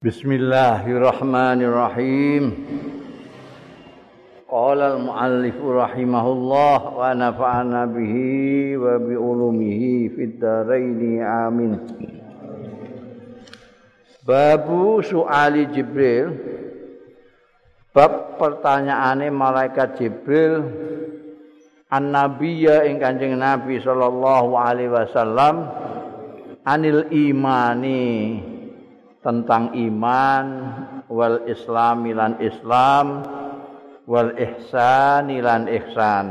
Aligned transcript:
Bismillahirrahmanirrahim. 0.00 2.56
Qala 4.48 4.96
al-muallif 4.96 5.60
rahimahullah 5.60 6.78
wa 6.88 7.12
nafa'ana 7.12 7.84
bihi 7.84 8.80
wa 8.80 8.96
bi 8.96 9.12
ulumihi 9.12 10.08
fid 10.16 10.40
dharain 10.40 11.20
amin. 11.20 11.76
Babu 14.24 15.04
su'ali 15.04 15.68
Jibril 15.68 16.32
Bab 17.92 18.40
pertanyaane 18.40 19.28
malaikat 19.28 20.00
Jibril 20.00 20.64
an 21.92 22.08
nabiyya 22.08 22.88
ing 22.88 23.04
Kanjeng 23.04 23.36
Nabi 23.36 23.76
sallallahu 23.84 24.56
alaihi 24.56 24.96
wasallam 24.96 25.68
anil 26.64 27.04
imani 27.12 28.48
tentang 29.20 29.76
iman 29.76 30.46
wal 31.12 31.44
islam 31.44 32.08
lan 32.08 32.40
islam 32.40 33.06
wal 34.08 34.32
ihsan 34.32 35.28
lan 35.28 35.68
ihsan. 35.68 36.26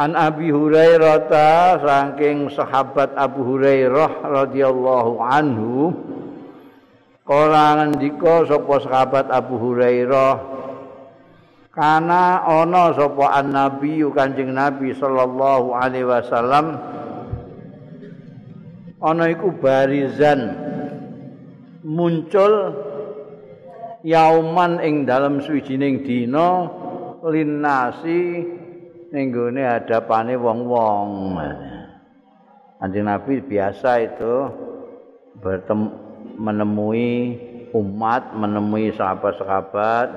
An 0.00 0.16
Abi 0.16 0.48
Hurairah 0.48 1.28
saking 1.82 2.52
sahabat 2.54 3.12
Abu 3.18 3.42
Hurairah 3.42 4.22
radhiyallahu 4.22 5.18
anhu 5.18 5.92
kala 7.26 7.84
ngendika 7.84 8.48
sapa 8.48 8.74
sahabat 8.80 9.26
Abu 9.28 9.58
Hurairah 9.60 10.34
kana 11.74 12.44
ana 12.46 12.94
sapa 12.94 13.34
an 13.34 13.52
nabi 13.52 14.00
kanjeng 14.14 14.54
nabi 14.54 14.94
sallallahu 14.94 15.74
alaihi 15.74 16.06
wasallam 16.06 16.78
ana 19.00 19.32
iku 19.32 19.56
barizan 19.56 20.52
muncul 21.80 22.76
yauman 24.04 24.80
ing 24.84 25.08
dalam 25.08 25.40
suwijining 25.40 26.04
dina 26.04 26.68
linnasi 27.24 28.44
ning 29.10 29.34
gone 29.34 29.60
hadapane 29.60 30.36
wong-wong. 30.38 31.36
Anjing 32.80 33.04
Nabi 33.04 33.44
biasa 33.44 34.00
itu 34.00 34.34
bertemu 35.36 35.88
menemui 36.40 37.12
umat, 37.76 38.32
menemui 38.32 38.96
sahabat-sahabat, 38.96 40.08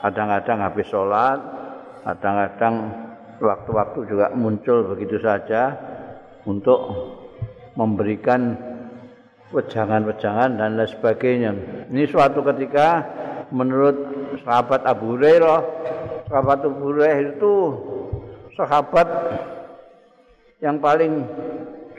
kadang-kadang 0.00 0.58
habis 0.64 0.88
sholat, 0.88 1.38
kadang-kadang 2.00 2.74
waktu-waktu 3.36 3.98
juga 4.08 4.26
muncul 4.32 4.88
begitu 4.88 5.20
saja 5.20 5.76
untuk 6.48 6.80
memberikan 7.76 8.56
wejangan-wejangan 9.52 10.56
dan 10.56 10.80
lain 10.80 10.88
sebagainya. 10.88 11.50
Ini 11.92 12.08
suatu 12.08 12.40
ketika 12.40 13.04
menurut 13.52 13.96
sahabat 14.42 14.82
Abu 14.88 15.16
Hurairah, 15.16 15.60
sahabat 16.28 16.58
Abu 16.64 16.80
Hurairah 16.88 17.20
itu 17.36 17.54
sahabat 18.56 19.08
yang 20.64 20.80
paling 20.80 21.28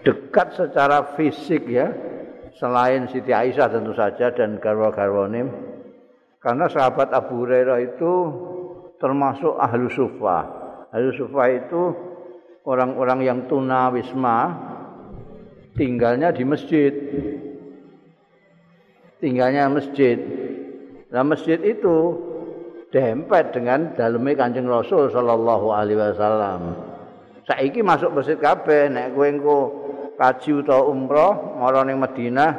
dekat 0.01 0.57
secara 0.57 1.13
fisik 1.13 1.69
ya, 1.69 1.93
selain 2.57 3.05
Siti 3.09 3.29
Aisyah 3.29 3.69
tentu 3.69 3.93
saja 3.93 4.33
dan 4.33 4.57
garwa-garwanim. 4.57 5.49
Karena 6.41 6.67
sahabat 6.67 7.13
Abu 7.13 7.45
Hurairah 7.45 7.79
itu 7.79 8.13
termasuk 8.99 9.55
ahlu 9.55 9.87
sufah. 9.87 10.43
Ahlu 10.91 11.15
sufah 11.15 11.47
itu 11.53 11.81
orang-orang 12.67 13.19
yang 13.23 13.39
tunawisma, 13.47 14.39
tinggalnya 15.77 16.29
di 16.33 16.43
masjid. 16.45 16.93
Tinggalnya 19.19 19.71
masjid. 19.71 20.19
Nah 21.13 21.23
masjid 21.23 21.61
itu 21.61 22.17
dempet 22.93 23.55
dengan 23.55 23.93
dalamnya 23.97 24.45
Kanjeng 24.45 24.69
Rasul 24.69 25.09
sallallahu 25.09 25.67
alaihi 25.73 25.97
wasallam. 25.97 26.61
Saiki 27.43 27.81
masuk 27.83 28.13
masjid 28.15 28.37
kabeh 28.39 28.87
nek 28.87 29.17
kowe 29.17 29.27
engko 29.27 29.59
kaji 30.15 30.63
utawa 30.63 30.87
umroh 30.87 31.59
mara 31.59 31.83
ning 31.83 31.99
Madinah 31.99 32.51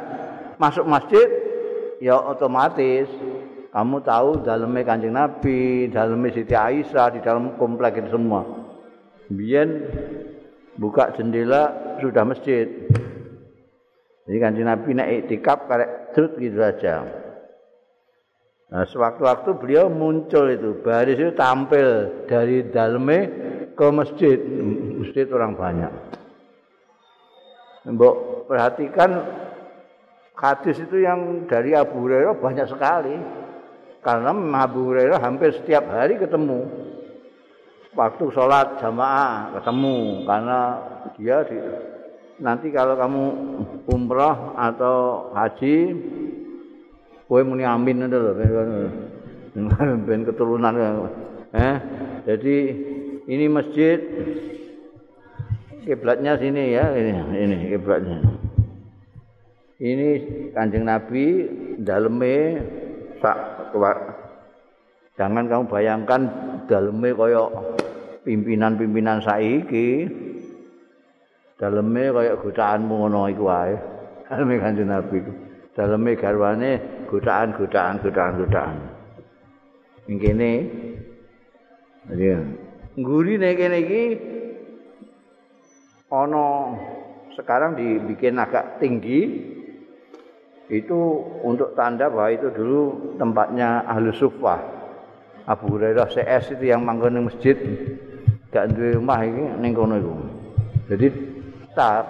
masuk 0.61 0.85
masjid 0.85 1.25
ya 2.03 2.19
otomatis 2.19 3.09
kamu 3.75 3.97
tahu 4.07 4.39
dalamnya 4.39 4.87
Kanjeng 4.87 5.11
Nabi, 5.11 5.91
dalamnya 5.91 6.31
Siti 6.31 6.55
Aisyah 6.55 7.11
di 7.11 7.19
dalam 7.19 7.59
komplek 7.59 7.99
itu 7.99 8.15
semua. 8.15 8.47
Biyen 9.27 9.83
buka 10.75 11.15
jendela 11.15 11.95
sudah 11.99 12.23
masjid. 12.27 12.67
Jadi 14.25 14.37
kan 14.41 14.57
Nabi 14.57 14.89
naik 14.97 15.29
iktikaf 15.29 15.69
karek 15.69 16.17
terus 16.17 16.33
gitu 16.41 16.57
saja. 16.57 17.05
Nah, 18.65 18.83
sewaktu-waktu 18.89 19.49
beliau 19.61 19.93
muncul 19.93 20.49
itu, 20.49 20.81
baris 20.81 21.21
itu 21.21 21.31
tampil 21.37 22.09
dari 22.25 22.65
dalamnya 22.73 23.21
ke 23.77 23.87
masjid. 23.93 24.37
Masjid 24.97 25.29
orang 25.29 25.53
banyak. 25.53 25.93
Mbok 27.85 28.49
perhatikan 28.49 29.21
hadis 30.33 30.81
itu 30.81 31.05
yang 31.05 31.45
dari 31.45 31.77
Abu 31.77 32.01
Hurairah 32.01 32.33
banyak 32.41 32.65
sekali. 32.65 33.15
Karena 34.01 34.33
Abu 34.65 34.89
Hurairah 34.89 35.21
hampir 35.21 35.53
setiap 35.53 35.85
hari 35.89 36.17
ketemu. 36.17 36.65
Waktu 37.95 38.23
sholat 38.35 38.83
jamaah 38.83 39.55
ketemu. 39.55 40.27
Karena 40.27 40.59
dia 41.15 41.37
di, 41.47 41.57
nanti 42.43 42.67
kalau 42.75 42.99
kamu 42.99 43.23
umrah 43.87 44.51
atau 44.59 45.31
haji 45.31 45.95
kowe 47.25 47.41
muni 47.41 47.63
amin 47.65 48.05
ngono 48.05 48.17
lho 48.21 48.33
ben 50.05 50.21
keturunan 50.27 50.75
eh 51.55 51.75
jadi 52.27 52.55
ini 53.25 53.45
masjid 53.49 53.97
kiblatnya 55.87 56.37
sini 56.37 56.75
ya 56.75 56.91
ini 56.93 57.11
ini 57.39 57.55
kiblatnya. 57.73 58.19
Ini 59.75 60.09
kanjeng 60.55 60.87
nabi 60.87 61.25
daleme 61.83 62.35
sak 63.19 63.71
jangan 65.15 65.47
kamu 65.47 65.63
bayangkan 65.71 66.21
daleme 66.67 67.15
koyok 67.15 67.49
pimpinan-pimpinan 68.27 69.23
saiki. 69.23 70.07
Daleme 71.55 72.11
kaya 72.11 72.35
godaanmu 72.35 72.93
ngono 72.93 73.31
iku 73.31 73.43
wae. 73.47 73.75
Daleme 74.27 74.59
kanjeng 74.59 74.91
nabi 74.91 75.23
daleme 75.75 76.15
garwane 76.15 77.03
godaan 77.11 77.51
godaan 77.59 77.99
godaan 77.99 78.33
godaan 78.39 78.75
ing 80.07 80.17
kene. 80.23 80.53
Ya 82.15 82.39
ngguri 82.95 83.35
nek 83.35 83.59
kene 83.59 83.77
iki 83.83 84.03
ana 86.07 86.47
sekarang 87.35 87.75
dibikin 87.75 88.39
agak 88.39 88.79
tinggi. 88.79 89.51
Itu 90.65 90.97
untuk 91.45 91.77
tanda 91.77 92.09
bahwa 92.09 92.33
itu 92.33 92.49
dulu 92.49 93.13
tempatnya 93.21 93.85
ahlu 93.85 94.09
sufah 94.17 94.74
Abu 95.45 95.77
Hurairah 95.77 96.09
CS 96.09 96.57
itu 96.57 96.73
yang 96.73 96.81
manggon 96.81 97.25
masjid 97.25 97.57
gak 98.49 98.73
duwe 98.73 98.97
rumah 98.97 99.21
iki 99.21 99.45
ning 99.61 99.71
kono 99.77 99.95
iku 99.99 100.13
jadi 100.85 101.07
tetap 101.75 102.05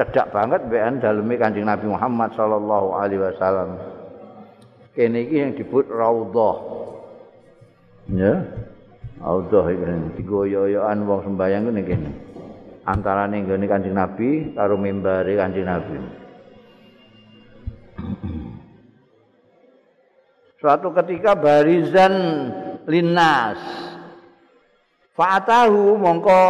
cedak 0.00 0.32
banget 0.32 0.60
bean 0.72 0.96
daleme 0.96 1.36
Kanjeng 1.36 1.68
Nabi 1.68 1.92
Muhammad 1.92 2.32
sallallahu 2.32 2.96
alaihi 2.96 3.20
wasallam. 3.20 3.76
Kene 4.96 5.28
iki 5.28 5.36
yang 5.44 5.52
disebut 5.54 5.86
raudhah. 5.92 6.56
Ya. 8.10 8.40
Raudhah 9.20 9.64
iki 9.68 9.84
digoyo-goyoan 10.18 11.04
wong 11.04 11.20
sembayang 11.28 11.62
ngene 11.68 11.82
kene. 11.84 12.10
Antarane 12.88 13.36
nggone 13.44 13.66
Kanjeng 13.68 13.94
Nabi 13.94 14.56
karo 14.56 14.80
mimbare 14.80 15.36
Kanjeng 15.36 15.68
Nabi. 15.68 16.19
Suatu 20.60 20.92
ketika 20.92 21.32
barizan 21.32 22.14
linnas. 22.84 23.56
Fa'atahu 25.16 25.96
mongko 25.96 26.42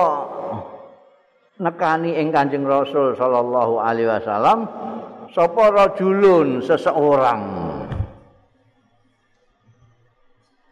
nekani 1.63 2.19
ing 2.19 2.35
Kanjeng 2.35 2.67
Rasul 2.67 3.15
sallallahu 3.15 3.79
alaihi 3.79 4.11
wasallam 4.11 4.67
sapa 5.31 5.71
rajulun 5.71 6.59
seseorang 6.59 7.41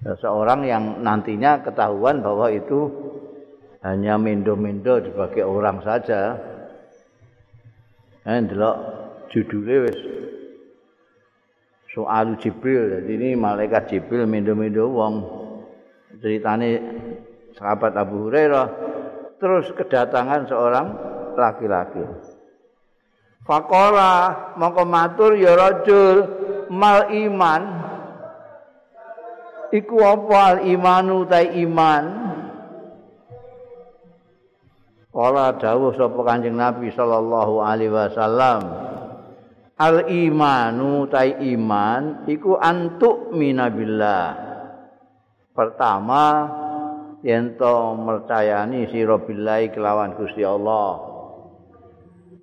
seseorang 0.02 0.60
yang 0.66 0.84
nantinya 1.02 1.62
ketahuan 1.62 2.18
bahwa 2.18 2.50
itu 2.50 2.90
hanya 3.86 4.18
mendo-mendo 4.18 4.98
dipakai 4.98 5.46
orang 5.46 5.78
saja. 5.86 6.34
Eh 8.26 8.42
delok 8.42 8.76
judule 9.30 9.86
wis 9.86 10.17
Soal 11.98 12.38
Jibril. 12.38 12.94
Jadi 12.94 13.10
ini 13.10 13.28
malaikat 13.34 13.90
Jibril 13.90 14.30
mendo-mendo 14.30 14.86
wong. 14.86 15.14
Ceritane 16.22 16.78
sahabat 17.58 17.98
Abu 17.98 18.30
Hurairah 18.30 18.66
terus 19.42 19.66
kedatangan 19.74 20.46
seorang 20.46 20.86
laki-laki. 21.34 22.06
Faqala 23.42 24.54
mongko 24.54 24.86
matur 24.86 25.34
ya 25.34 25.58
rajul 25.58 26.22
mal 26.70 27.10
iman 27.10 27.62
iku 29.74 29.98
apa 29.98 30.38
al 30.38 30.58
imanu 30.70 31.26
ta 31.26 31.42
iman 31.42 32.04
Kala 35.08 35.56
dawuh 35.56 35.98
sapa 35.98 36.20
Kanjeng 36.22 36.54
Nabi 36.54 36.94
sallallahu 36.94 37.58
alaihi 37.58 37.90
wasallam 37.90 38.60
Al 39.78 40.10
imanu 40.10 41.06
ta 41.06 41.22
iman 41.22 42.26
iku 42.26 42.58
antuk 42.58 43.30
minabillah. 43.30 44.34
Pertama 45.54 46.24
yen 47.22 47.54
to 47.54 47.94
mercayani 47.94 48.90
sira 48.90 49.22
billahi 49.22 49.70
kelawan 49.70 50.18
Gusti 50.18 50.42
Allah. 50.42 50.98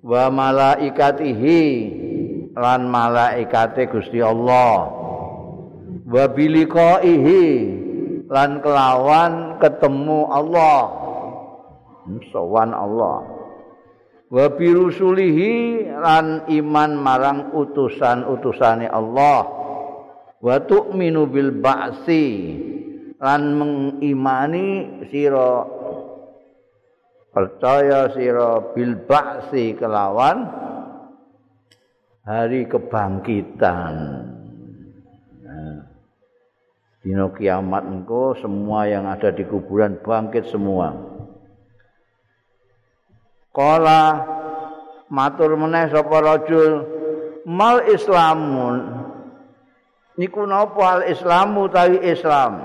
Wa 0.00 0.32
malaikatihi 0.32 1.60
lan 2.56 2.88
malaikate 2.88 3.84
Gusti 3.92 4.24
Allah. 4.24 4.88
Wa 6.08 6.24
biliqaihi 6.32 7.44
lan 8.32 8.64
kelawan 8.64 9.60
ketemu 9.60 10.24
Allah. 10.32 10.80
Sowan 12.32 12.72
Allah 12.72 13.35
wa 14.26 14.46
birusulihi 14.50 15.86
lan 15.94 16.50
iman 16.50 16.90
marang 16.98 17.54
utusan-utusane 17.54 18.90
Allah 18.90 19.46
wa 20.42 20.56
tu'minu 20.62 21.30
bil 21.30 21.54
ba'si 21.62 22.26
lan 23.22 23.42
mengimani 23.56 25.00
sira 25.08 25.64
percaya 27.30 28.10
sira 28.12 28.74
bil 28.74 28.98
ba'si 29.06 29.76
kelawan 29.78 30.46
hari 32.26 32.66
kebangkitan. 32.66 33.94
Nah, 35.46 35.78
dino 37.06 37.30
kiamat 37.30 37.86
engko 37.86 38.34
semua 38.34 38.90
yang 38.90 39.06
ada 39.06 39.30
di 39.30 39.46
kuburan 39.46 40.02
bangkit 40.02 40.50
semua. 40.50 41.15
Kala 43.56 44.20
matur 45.08 45.56
meneh 45.56 45.88
sapa 45.88 46.20
rajul 46.20 46.84
mal 47.48 47.80
islamun. 47.88 49.08
Niku 50.20 50.44
napa 50.44 51.00
al 51.00 51.02
islamu 51.08 51.64
tawi 51.72 52.04
islam? 52.04 52.60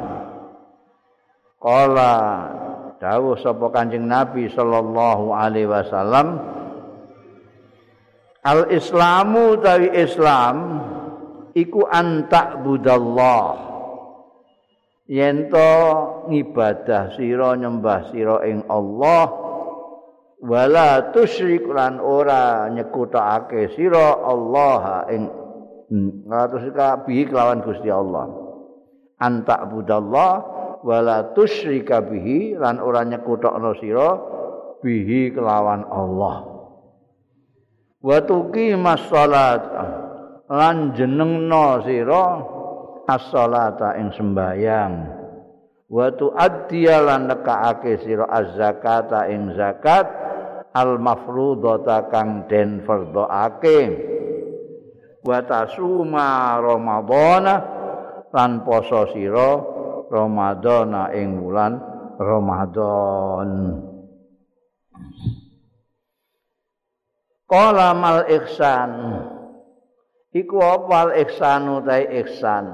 Kala 1.63 2.13
dawuh 2.99 3.39
sapa 3.39 3.71
Kanjeng 3.71 4.03
Nabi 4.03 4.51
sallallahu 4.51 5.31
alaihi 5.31 5.71
wasallam 5.71 6.51
Al 8.41 8.73
Islamu 8.73 9.53
tawi 9.61 9.93
Islam 9.93 10.81
iku 11.53 11.85
antak 11.85 12.65
budallah 12.65 13.53
yen 15.05 15.45
to 15.45 15.69
ngibadah 16.25 17.13
sira 17.13 17.53
nyembah 17.53 18.09
sira 18.09 18.41
ing 18.49 18.65
Allah 18.65 19.29
wala 20.41 21.13
tusyrik 21.13 21.69
lan 21.69 22.01
ora 22.01 22.65
nyekutakake 22.73 23.77
sira 23.77 24.25
Allah 24.25 25.05
ing 25.13 25.23
ngatus 26.25 26.73
bi 27.05 27.27
kelawan 27.27 27.61
Gusti 27.61 27.91
Allah. 27.91 28.31
Antak 29.21 29.69
budallah 29.69 30.31
wala 30.81 31.29
tusyrika 31.38 32.01
bihi 32.01 32.57
lan 32.57 32.81
ora 32.81 33.05
nyekutokno 33.05 33.77
sira 33.77 34.09
bihi 34.81 35.29
kelawan 35.29 35.85
Allah. 35.85 36.35
Wa 38.01 38.17
tuqimas 38.25 39.05
salat 39.13 39.61
lan 40.49 40.97
jenengno 40.97 41.85
sira 41.85 42.25
as-salata 43.05 43.93
ing 44.01 44.09
sembayang 44.17 44.93
wa 45.91 46.07
tuaddiya 46.09 46.97
lan 47.03 47.29
nekake 47.29 48.01
sira 48.01 48.25
az-zakata 48.25 49.29
ing 49.29 49.53
zakat 49.53 50.31
al-mafrudata 50.71 52.07
kang 52.07 52.47
den 52.47 52.83
fardhoake 52.88 53.79
wa 55.21 55.38
tasuma 55.44 56.57
ramadhana 56.59 57.56
lan 58.31 58.63
poso 58.63 59.12
sira 59.12 59.59
Ramadan 60.12 60.91
ing 61.15 61.39
wulan 61.39 61.79
Ramadan. 62.19 63.50
Qala 67.47 67.95
mal 67.95 68.27
ihsan. 68.27 68.91
Iku 70.31 70.59
apa 70.63 70.95
al 71.07 71.12
ihsanu 71.27 71.83
ta 71.83 72.00
ihsan? 72.00 72.65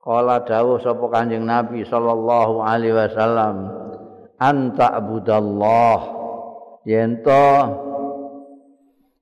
Qala 0.00 0.42
dawuh 0.42 0.82
sapa 0.82 1.06
Kanjeng 1.12 1.46
Nabi 1.46 1.86
sallallahu 1.86 2.64
alaihi 2.64 2.96
wasallam, 2.96 3.54
anta 4.40 4.96
abudallah 4.96 6.00
yen 6.88 7.20
to 7.20 7.46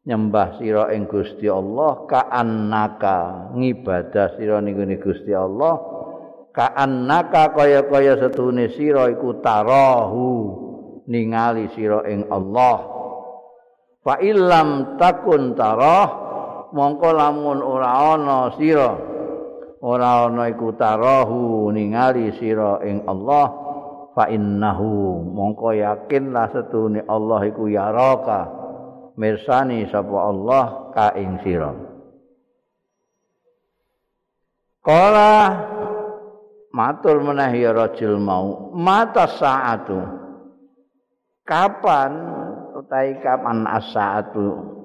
nyembah 0.09 0.57
sira 0.57 0.95
ing 0.97 1.05
Gusti 1.05 1.51
Allah 1.51 2.07
kaannaka 2.09 3.53
ngibadah 3.53 4.41
sira 4.41 4.63
ning 4.65 4.79
Gusti 4.97 5.37
Allah 5.37 5.77
kaannaka 6.55 7.53
kaya-kaya 7.53 8.17
setune 8.17 8.73
sira 8.73 9.13
iku 9.13 9.43
tarahu 9.45 10.29
ningali 11.09 11.71
sira 11.77 12.03
ing 12.09 12.27
Allah. 12.33 12.99
Fa 14.03 14.17
illam 14.25 14.97
takun 14.97 15.53
tarah 15.53 16.09
mongko 16.73 17.11
lamun 17.13 17.61
ora 17.61 18.17
ana 18.17 18.57
sira 18.57 18.97
ora 19.85 20.25
ana 20.25 20.49
iku 20.49 20.73
tarahu 20.73 21.69
ningali 21.69 22.33
sira 22.41 22.81
ing 22.89 23.05
Allah 23.05 23.68
fa 24.19 24.27
innahu 24.35 25.23
mongko 25.31 25.79
yakinlah 25.79 26.51
setune 26.51 27.07
Allah 27.07 27.47
iku 27.47 27.71
yaraka 27.71 28.51
mirsani 29.15 29.87
sapa 29.87 30.19
Allah 30.27 30.91
ka 30.91 31.15
ing 31.15 31.39
sira. 31.47 31.71
Kala 34.83 35.55
matur 36.75 37.23
meneh 37.23 37.63
ya 37.63 37.71
rajul 37.71 38.19
mau 38.19 38.75
mata 38.75 39.31
saatu 39.31 40.03
kapan 41.47 42.11
utahe 42.75 43.23
kapan 43.23 43.71
as-saatu 43.71 44.83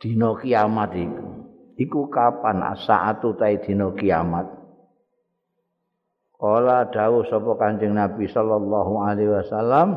dina 0.00 0.32
kiamat 0.40 0.96
iku? 0.96 1.28
Iku 1.76 2.08
kapan 2.08 2.64
as-saatu 2.72 3.36
utahe 3.36 3.60
dina 3.60 3.92
kiamat 3.92 4.61
Kala 6.42 6.90
dawuh 6.90 7.22
sapa 7.30 7.54
Kanjeng 7.54 7.94
Nabi 7.94 8.26
sallallahu 8.26 8.98
alaihi 8.98 9.30
wasallam 9.30 9.94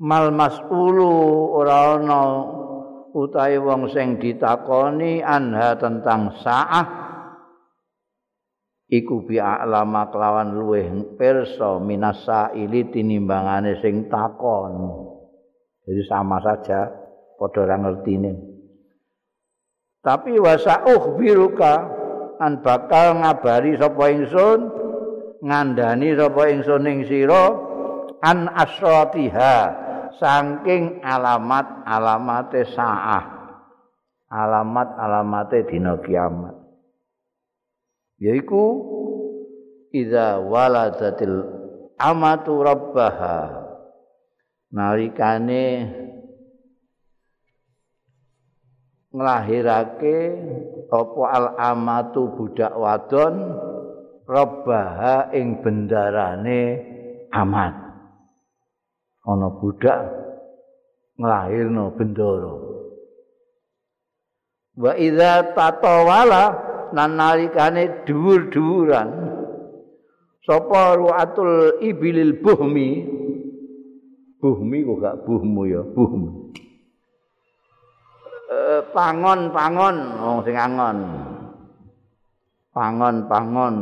mal 0.00 0.32
mas'ulu 0.32 1.12
ora 1.52 2.00
utahe 3.12 3.60
wong 3.60 3.92
sing 3.92 4.16
ditakoni 4.16 5.20
anha 5.20 5.76
tentang 5.76 6.40
saah. 6.40 6.86
Iku 8.88 9.28
bi 9.28 9.36
alama 9.36 10.08
kelawan 10.08 10.56
luweh 10.56 10.88
pirsa 11.20 11.84
minasa 11.84 12.56
ili 12.56 12.88
tinimbangane 12.88 13.76
sing 13.84 14.08
takon. 14.08 14.72
Jadi 15.84 16.02
sama 16.08 16.40
saja 16.40 16.88
padha 17.36 17.60
ora 17.60 17.76
ngertine. 17.76 18.32
Tapi 20.00 20.40
wasa 20.40 20.80
ukhbiruka 20.80 21.74
an 22.40 22.64
bakal 22.64 23.20
ngabari 23.20 23.76
sapa 23.76 24.04
ingsun 24.16 24.85
ngandani 25.46 26.18
sapa 26.18 26.42
ingsun 26.50 26.90
ing 26.90 26.98
sira 27.06 27.54
an 28.18 28.50
asratiha 28.50 29.54
saking 30.18 30.98
alamat-alamate 31.06 32.66
saah. 32.74 33.24
Alamat-alamate 34.26 35.70
dina 35.70 36.02
kiamat. 36.02 36.58
Yaiku 38.18 38.64
idza 39.94 40.42
waladatil 40.42 41.46
amatu 41.94 42.58
rabbaha. 42.66 43.62
Nalikane 44.74 45.94
nglahirake 49.14 50.18
apa 50.90 51.22
al 51.30 51.46
amatu 51.54 52.34
budak 52.34 52.74
wadon 52.74 53.34
rabbaha 54.26 55.30
ing 55.32 55.62
bendarane 55.62 56.60
amat. 57.30 57.74
ana 59.26 59.50
budak 59.58 60.06
nglahirno 61.18 61.90
bendara 61.98 62.54
wa 64.78 64.92
idza 64.94 65.50
tatawala 65.50 66.44
nan 66.94 67.18
nalikane 67.18 68.06
dhuwur-dhuwuran 68.06 69.08
sapa 70.46 70.94
ruatul 70.94 71.82
ibilil 71.82 72.38
buhmi? 72.38 73.18
Buhmi 74.36 74.84
kok 74.86 74.98
gak 75.02 75.16
buhmu 75.26 75.62
ya? 75.66 75.82
Buhmi 75.82 76.30
eh, 78.46 78.80
pangon 78.94 79.50
pangon 79.50 79.96
wong 80.22 80.38
sing 80.46 80.54
angon. 80.54 80.98
Pangon 82.70 83.24
pangon 83.26 83.74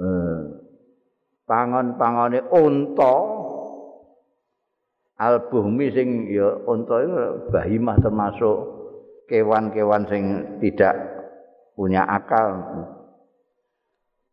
eh, 0.00 0.40
pangon 1.44 1.94
pangone 2.00 2.40
unta. 2.50 3.14
Al 5.14 5.46
buhmi 5.46 5.94
sing 5.94 6.26
ya 6.26 6.58
unta 6.66 6.98
itu 6.98 7.14
bahimah 7.54 7.94
termasuk 8.02 8.56
kewan-kewan 9.30 10.02
sing 10.10 10.24
tidak 10.58 10.98
punya 11.78 12.02
akal. 12.02 12.66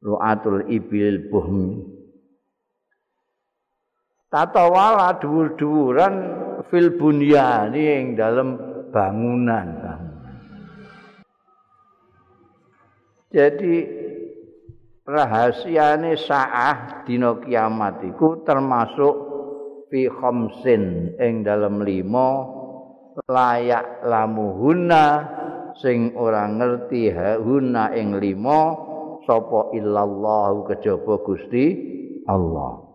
Ru'atul 0.01 0.65
ibil 0.73 1.29
buhmi. 1.29 1.85
Tatawala 4.33 5.21
dhuwur-dhuwuran 5.21 6.13
fil 6.71 6.97
bunyani 6.97 7.83
ing 8.01 8.05
dalam 8.17 8.57
bangunan. 8.89 9.67
Jadi 13.29 14.00
rahasiane 15.05 16.13
saah 16.17 17.03
dina 17.03 17.37
kiamat 17.41 18.05
iku 18.05 18.45
termasuk 18.45 19.15
fi 19.89 20.07
khamsin 20.07 21.15
ing 21.17 21.41
dalam 21.41 21.81
lima 21.81 22.47
layak 23.27 24.05
lamuhuna 24.07 25.05
sing 25.77 26.15
ora 26.15 26.47
ngerti 26.47 27.11
huna 27.41 27.91
ing 27.97 28.21
lima 28.21 28.75
sapa 29.27 29.75
illallah 29.75 30.65
kejaba 30.71 31.21
Gusti 31.21 31.65
Allah. 32.25 32.87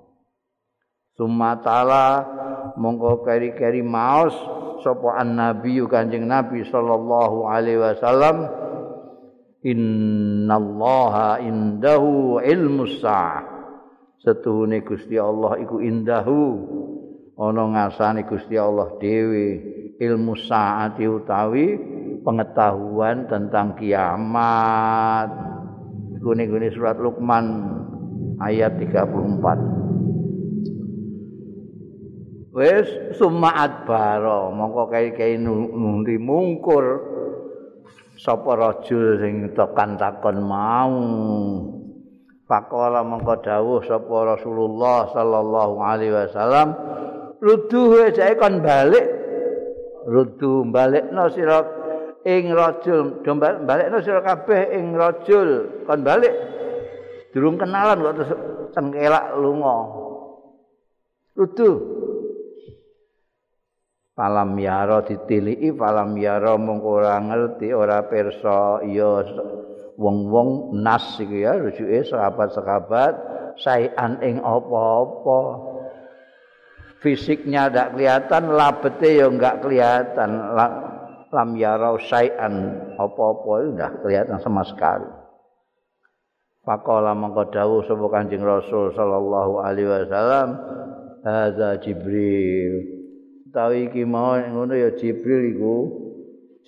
Sumatala 1.17 2.07
mongko 2.77 3.25
keri-keri 3.25 3.81
maos 3.81 4.37
sapa 4.85 5.17
annabi 5.17 5.81
Kanjeng 5.89 6.29
Nabi 6.29 6.65
sallallahu 6.69 7.49
alaihi 7.49 7.81
wasallam 7.81 8.66
innallaha 9.67 11.43
indahu 11.43 12.39
ilmus 12.39 13.03
saah. 13.03 13.43
Setuhune 14.23 14.87
Gusti 14.87 15.19
Allah 15.19 15.59
iku 15.59 15.83
indahu. 15.83 16.43
Ana 17.37 17.63
ngasane 17.75 18.23
Gusti 18.31 18.55
Allah 18.55 18.95
dhewe. 19.03 19.75
Ilmu 19.97 20.37
saati 20.37 21.09
utawi 21.09 21.67
pengetahuan 22.23 23.27
tentang 23.27 23.75
kiamat. 23.75 25.31
Ning 26.27 26.51
surat 26.75 26.99
Luqman 26.99 27.47
ayat 28.43 28.83
34 28.83 29.87
wis 32.57 32.89
sumaat 33.21 33.85
baro 33.85 34.49
mongko 34.49 34.89
kai-kai 34.89 35.37
nundi 35.37 36.17
mungkur 36.17 37.05
sapa 38.27 38.51
rajul 38.59 39.23
sing 39.23 39.55
tekan 39.55 39.95
takon 39.95 40.43
mau? 40.43 40.99
Pakola 42.47 43.07
mongko 43.07 43.43
dawuh 43.43 43.83
sapa 43.87 44.35
Rasulullah 44.35 45.11
sallallahu 45.15 45.75
alaihi 45.79 46.15
wasallam 46.15 46.75
ruduh 47.39 48.11
jake 48.11 48.35
kon 48.43 48.59
balik. 48.59 49.07
Ruduh 50.07 50.67
balikno 50.71 51.27
sira 51.35 51.63
ing 52.23 52.55
rajul 52.55 53.23
do 53.23 53.31
balikno 53.39 53.99
sira 54.03 54.23
kabeh 54.23 54.75
ing 54.75 54.95
rajul 54.95 55.83
kon 55.87 56.03
balik. 56.03 56.35
Durung 57.31 57.59
kenalan 57.59 58.03
kok 58.03 58.15
terus 58.15 58.33
cengkelak 58.75 59.35
lunga. 59.39 59.77
Ruduh 61.35 61.75
Palam 64.17 64.57
yaro 64.57 65.05
ditiliki 65.05 65.77
palam 65.77 66.17
yaro 66.17 66.57
mongko 66.57 67.05
ora 67.05 67.21
ngerti 67.21 67.69
ora 67.77 68.01
pirsa 68.09 68.81
ya 68.89 69.21
wong-wong 69.93 70.73
nas 70.81 71.21
iki 71.21 71.45
ya 71.45 71.61
rujuke 71.61 72.01
sahabat-sahabat 72.01 73.13
saean 73.61 74.17
ing 74.25 74.41
apa-apa. 74.41 75.41
Fisiknya 77.05 77.69
ndak 77.69 77.93
kelihatan 77.93 78.57
labete 78.57 79.21
ya 79.21 79.29
enggak 79.29 79.61
kelihatan. 79.61 80.31
Lam 81.29 81.51
yaro 81.61 82.01
saean 82.09 82.73
apa-apa 82.97 83.69
itu 83.69 83.69
ndak 83.77 83.93
kelihatan 84.01 84.41
sama 84.41 84.65
sekali. 84.65 85.13
Pakola 86.65 87.13
mongko 87.13 87.53
dawuh 87.53 87.85
sapa 87.85 88.09
Kanjeng 88.09 88.41
Rasul 88.41 88.97
sallallahu 88.97 89.61
alaihi 89.61 89.93
wasallam 89.93 90.57
hadza 91.21 91.85
Jibril 91.85 92.96
utawi 93.57 93.89
iki 93.89 94.05
mau 94.05 94.37
ngono 94.37 94.77
ya 94.77 94.93
Jibril 94.93 95.57
iku. 95.57 95.77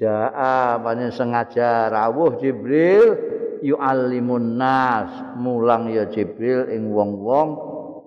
Jaa 0.00 0.80
panen 0.80 1.12
sengaja 1.12 1.92
rawuh 1.92 2.40
Jibril 2.40 3.12
yu'allimun 3.60 4.56
nas 4.56 5.36
mulang 5.36 5.92
ya 5.92 6.08
Jibril 6.08 6.72
ing 6.72 6.88
wong-wong 6.88 7.48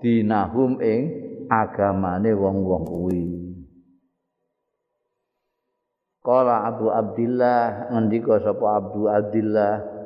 dinahum 0.01 0.81
ing 0.81 0.99
agamane 1.45 2.33
wong-wong 2.33 2.83
kuwi. 2.89 3.23
Kala 6.25 6.65
Abu 6.65 6.89
Abdillah 6.89 7.93
ngendika 7.93 8.41
sapa 8.41 8.65
Abu 8.81 9.05
Abdillah? 9.05 10.01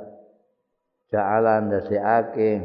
Ja'ala 1.15 1.63
ndasekake 1.63 2.59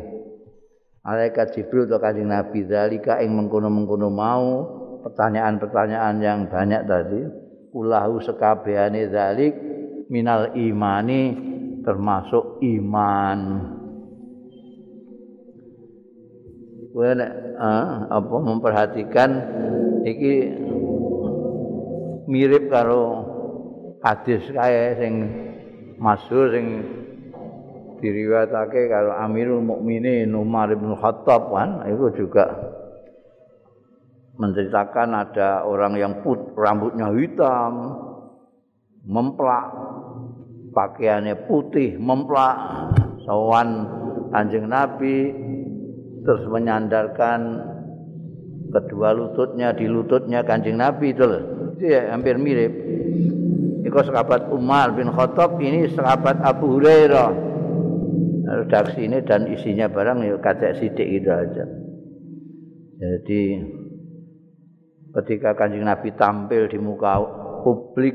malaikat 1.06 1.54
Jibril 1.54 1.86
to 1.86 2.02
kanjeng 2.02 2.34
Nabi 2.34 2.66
zalika 2.66 3.22
ing 3.22 3.30
mengkono-mengkono 3.36 4.10
mau 4.10 4.79
pertanyaan-pertanyaan 5.04 6.16
yang 6.20 6.38
banyak 6.48 6.82
tadi. 6.86 7.20
Ulahu 7.70 8.18
sekabehane 8.22 9.10
zalik 9.14 9.54
minal 10.10 10.52
imani 10.58 11.34
termasuk 11.86 12.58
iman. 12.60 13.38
Kowe 16.90 17.06
uh, 17.14 17.86
apa 18.10 18.36
memperhatikan 18.42 19.30
iki 20.02 20.50
mirip 22.26 22.66
karo 22.66 23.22
hadis 24.02 24.42
kae 24.50 24.98
sing 24.98 25.14
masyhur 26.02 26.50
sing 26.50 26.66
diriwayatake 28.00 28.88
karo 28.88 29.12
Amirul 29.12 29.62
Mukminin 29.62 30.32
Umar 30.32 30.72
bin 30.72 30.96
Khattab 30.96 31.52
kan 31.52 31.84
itu 31.86 32.26
juga 32.26 32.69
menceritakan 34.40 35.12
ada 35.12 35.68
orang 35.68 36.00
yang 36.00 36.24
put, 36.24 36.56
rambutnya 36.56 37.12
hitam, 37.12 37.92
memplak, 39.04 39.68
pakaiannya 40.72 41.44
putih, 41.44 42.00
memplak, 42.00 42.56
sawan 43.28 43.84
anjing 44.32 44.64
Nabi, 44.64 45.28
terus 46.24 46.48
menyandarkan 46.48 47.68
kedua 48.72 49.12
lututnya 49.12 49.76
di 49.76 49.84
lututnya 49.84 50.40
kanjeng 50.40 50.80
Nabi 50.80 51.12
itu 51.12 51.24
loh. 51.28 51.42
Itu 51.76 51.84
ya 51.84 52.08
hampir 52.16 52.40
mirip. 52.40 52.72
Itu 53.84 53.92
sahabat 53.92 54.48
Umar 54.48 54.96
bin 54.96 55.12
Khattab 55.12 55.60
ini 55.60 55.90
sahabat 55.92 56.40
Abu 56.40 56.80
Hurairah. 56.80 57.52
Redaksi 58.50 59.06
ini 59.06 59.22
dan 59.22 59.46
isinya 59.46 59.86
barang 59.86 60.26
ya 60.26 60.34
kacek 60.42 60.80
sidik 60.80 61.06
itu 61.06 61.30
aja. 61.30 61.64
Jadi 62.98 63.62
ketika 65.18 65.58
kanjeng 65.58 65.86
Nabi 65.86 66.14
tampil 66.14 66.70
di 66.70 66.78
muka 66.78 67.18
publik 67.66 68.14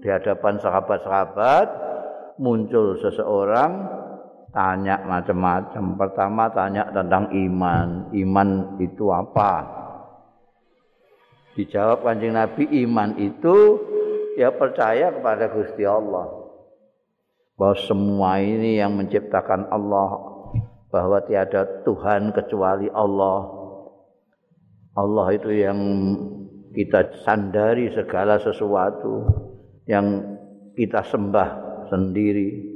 di 0.00 0.08
hadapan 0.08 0.56
sahabat-sahabat 0.56 1.66
muncul 2.40 2.96
seseorang 2.96 4.00
tanya 4.50 5.04
macam-macam. 5.04 5.84
Pertama 6.00 6.48
tanya 6.50 6.88
tentang 6.90 7.28
iman. 7.30 8.08
Iman 8.16 8.48
itu 8.80 9.12
apa? 9.12 9.78
Dijawab 11.54 12.00
kanjeng 12.00 12.34
Nabi 12.34 12.64
iman 12.88 13.20
itu 13.20 13.56
ya 14.40 14.48
percaya 14.54 15.12
kepada 15.12 15.52
Gusti 15.52 15.84
Allah. 15.84 16.40
Bahwa 17.60 17.76
semua 17.76 18.40
ini 18.40 18.80
yang 18.80 18.96
menciptakan 18.96 19.68
Allah 19.68 20.32
bahwa 20.88 21.20
tiada 21.22 21.84
Tuhan 21.84 22.32
kecuali 22.32 22.88
Allah 22.88 23.59
Allah 24.98 25.26
itu 25.30 25.50
yang 25.54 25.78
kita 26.74 27.22
sandari 27.22 27.90
segala 27.94 28.42
sesuatu 28.42 29.26
yang 29.86 30.38
kita 30.74 31.02
sembah 31.06 31.48
sendiri. 31.90 32.70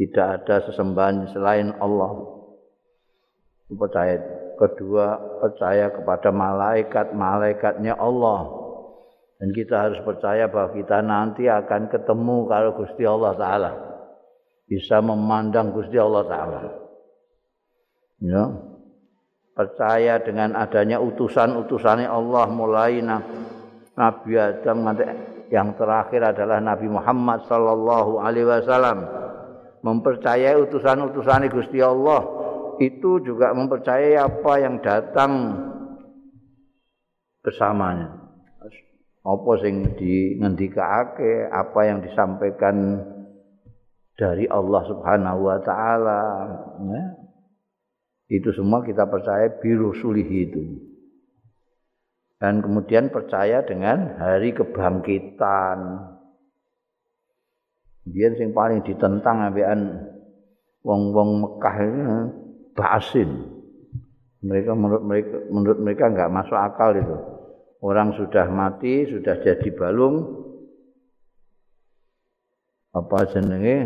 Tidak 0.00 0.26
ada 0.42 0.64
sesembahan 0.64 1.28
selain 1.30 1.76
Allah. 1.76 2.40
Percaya 3.70 4.16
kedua 4.56 5.20
percaya 5.44 5.92
kepada 5.92 6.32
malaikat 6.32 7.12
malaikatnya 7.12 7.94
Allah. 8.00 8.48
Dan 9.40 9.52
kita 9.56 9.88
harus 9.88 10.00
percaya 10.04 10.48
bahwa 10.48 10.72
kita 10.76 11.00
nanti 11.04 11.48
akan 11.48 11.88
ketemu 11.92 12.36
kalau 12.48 12.70
Gusti 12.76 13.04
Allah 13.04 13.32
taala. 13.36 13.72
Bisa 14.64 15.04
memandang 15.04 15.72
Gusti 15.72 15.96
Allah 16.00 16.24
taala. 16.24 16.60
Ya 18.20 18.69
percaya 19.54 20.22
dengan 20.22 20.56
adanya 20.56 21.02
utusan-utusannya 21.02 22.08
Allah 22.08 22.46
mulai 22.48 23.02
Nabi 24.00 24.32
Adam 24.38 24.78
yang 25.50 25.74
terakhir 25.74 26.22
adalah 26.22 26.62
Nabi 26.62 26.86
Muhammad 26.86 27.44
sallallahu 27.50 28.22
alaihi 28.22 28.46
wasallam. 28.46 29.04
Mempercayai 29.80 30.56
utusan-utusan 30.68 31.50
Gusti 31.50 31.80
Allah. 31.82 32.22
Itu 32.80 33.20
juga 33.20 33.52
mempercayai 33.52 34.16
apa 34.16 34.52
yang 34.60 34.80
datang 34.80 35.32
bersamanya. 37.44 38.16
Apa 39.20 39.52
sing 39.60 40.00
di 40.00 40.40
apa 40.40 41.80
yang 41.84 42.00
disampaikan 42.00 43.04
dari 44.16 44.48
Allah 44.48 44.82
Subhanahu 44.88 45.40
wa 45.44 45.58
taala 45.60 46.20
ya. 46.88 47.19
Itu 48.30 48.54
semua 48.54 48.86
kita 48.86 49.10
percaya 49.10 49.50
biru 49.58 49.90
sulih 49.90 50.24
itu. 50.24 50.62
Dan 52.40 52.62
kemudian 52.62 53.10
percaya 53.12 53.60
dengan 53.66 54.16
hari 54.16 54.54
kebangkitan. 54.54 56.08
Dia 58.08 58.32
sing 58.38 58.56
paling 58.56 58.80
ditentang 58.86 59.44
ambekan 59.44 60.08
wong-wong 60.80 61.30
Mekah 61.44 61.76
ini 61.84 62.04
basin 62.72 63.60
mereka 64.40 64.72
menurut 64.72 65.04
mereka 65.04 65.36
menurut 65.52 65.78
mereka 65.84 66.04
enggak 66.08 66.32
masuk 66.32 66.56
akal 66.56 66.96
itu. 66.96 67.16
Orang 67.80 68.12
sudah 68.16 68.48
mati 68.48 69.08
sudah 69.08 69.40
jadi 69.40 69.68
balung. 69.72 70.48
Apa 72.92 73.28
jenenge? 73.30 73.78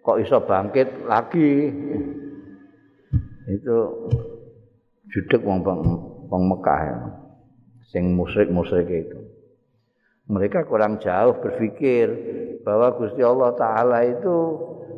Kok 0.00 0.18
iso 0.20 0.38
bangkit 0.44 1.08
lagi 1.08 1.50
itu 3.46 3.76
judek 5.10 5.42
wong 5.46 5.62
wong 6.26 6.42
Mekah 6.50 6.80
ya. 6.82 6.98
sing 7.86 8.18
musyrik-musyrik 8.18 8.90
itu. 8.90 9.18
Mereka 10.26 10.66
kurang 10.66 10.98
jauh 10.98 11.38
berpikir 11.38 12.10
bahwa 12.66 12.98
Gusti 12.98 13.22
Allah 13.22 13.54
Ta'ala 13.54 14.02
itu 14.02 14.36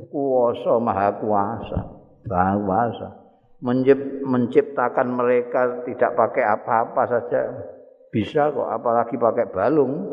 kuasa, 0.09 0.81
maha 0.81 1.13
kuasa, 1.21 1.79
maha 2.25 2.55
kuasa. 2.57 3.09
menciptakan 4.25 5.19
mereka 5.19 5.83
tidak 5.85 6.15
pakai 6.17 6.47
apa-apa 6.47 7.03
saja 7.11 7.43
bisa 8.09 8.55
kok, 8.55 8.69
apalagi 8.71 9.19
pakai 9.21 9.51
balung 9.53 10.07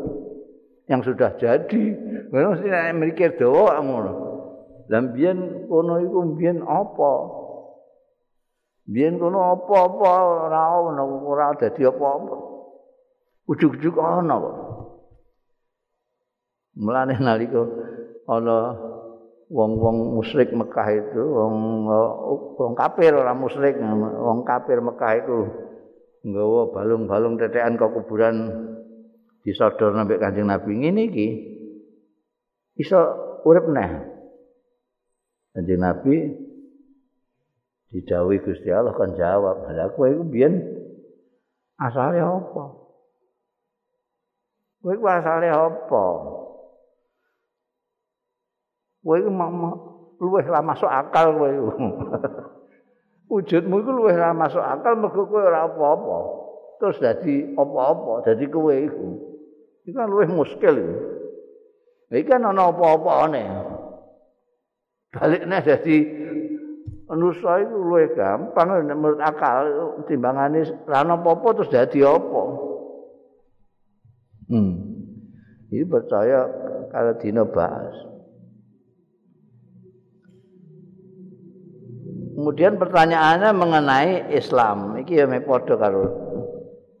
yang 0.90 1.00
sudah 1.00 1.32
jadi. 1.38 1.84
Mereka 2.28 2.48
mesti 2.58 2.68
mikir 2.92 3.30
doa 3.40 3.80
ngono. 3.80 4.12
Dan 4.86 5.14
biyen 5.14 5.66
kono 5.66 5.98
iku 6.02 6.18
biyen 6.38 6.62
apa? 6.62 7.12
Biyen 8.86 9.18
kono 9.18 9.58
apa-apa 9.58 10.10
ora 10.46 10.62
ono, 10.78 11.04
ora 11.26 11.50
dadi 11.58 11.82
apa-apa. 11.82 12.56
ujug-ujug 13.46 13.94
ana 14.02 14.34
kok. 14.42 14.56
Mulane 16.76 17.14
nalika 17.16 17.62
ana 18.26 18.56
wong-wong 19.48 20.18
musyrik 20.18 20.50
Mekah 20.50 20.88
itu, 20.92 21.22
wong 21.22 21.86
wong 22.58 22.72
kafir 22.74 23.14
ora 23.14 23.32
musyrik, 23.32 23.78
wong 23.78 24.42
kafir 24.42 24.82
Mekah 24.82 25.12
itu 25.22 25.38
nggawa 26.26 26.74
balung-balung 26.74 27.38
tetekan 27.38 27.78
ke 27.78 27.86
kuburan 27.86 28.36
disodor 29.46 29.94
sampai 29.94 30.18
Kanjeng 30.18 30.50
Nabi 30.50 30.72
ngene 30.74 31.02
iki. 31.06 31.28
Iso 32.76 32.98
urip 33.46 33.70
neh. 33.70 33.90
Kanjeng 35.54 35.80
Nabi 35.80 36.16
didhawuhi 37.94 38.42
Gusti 38.42 38.68
Allah 38.70 38.94
kan 38.94 39.14
jawab, 39.14 39.66
"Lah 39.70 39.90
kowe 39.94 40.06
iku 40.10 40.24
biyen 40.26 40.54
asale 41.78 42.18
apa?" 42.22 42.86
Kowe 44.86 44.94
ku 44.94 45.06
asale 45.10 45.50
apa? 45.50 46.04
Kowe 49.02 49.18
ku 49.18 49.30
luwih 50.22 50.46
lah 50.46 50.62
masuk 50.62 50.86
akal 50.86 51.34
kowe. 51.34 51.50
Wujudmu 53.34 53.82
iku 53.82 53.90
luwih 53.90 54.14
lah 54.14 54.30
masuk 54.30 54.62
akal 54.62 54.94
mergo 54.94 55.26
kowe 55.26 55.42
ora 55.42 55.66
apa-apa. 55.66 56.18
Terus 56.78 57.02
dadi 57.02 57.50
apa-apa, 57.58 58.30
dadi 58.30 58.46
kowe 58.46 58.70
iku. 58.70 59.08
Iku 59.90 59.96
kan 59.98 60.06
luwih 60.06 60.30
muskil 60.30 60.74
iku. 60.78 60.96
Iki 62.14 62.30
kan 62.30 62.46
ana 62.46 62.70
apa-apane. 62.70 63.44
Balikne 65.10 65.58
dadi 65.66 65.96
manusa 67.06 67.62
iku 67.62 67.74
luwih 67.78 68.10
gampang 68.18 68.82
menurut 68.82 69.22
akal 69.22 69.62
timbangane 70.10 70.66
ra 70.90 71.06
apa-apa 71.06 71.48
terus 71.54 71.70
dadi 71.70 72.02
apa. 72.02 72.42
Hmm. 74.46 74.74
Ini 75.70 75.82
percaya 75.86 76.46
kalau 76.90 77.14
dino 77.18 77.46
bahas. 77.50 77.94
Kemudian 82.36 82.76
pertanyaannya 82.76 83.50
mengenai 83.56 84.10
Islam. 84.36 84.94
Iki 85.02 85.18
ya 85.18 85.26
me 85.26 85.42
padha 85.42 85.74
karo 85.74 86.04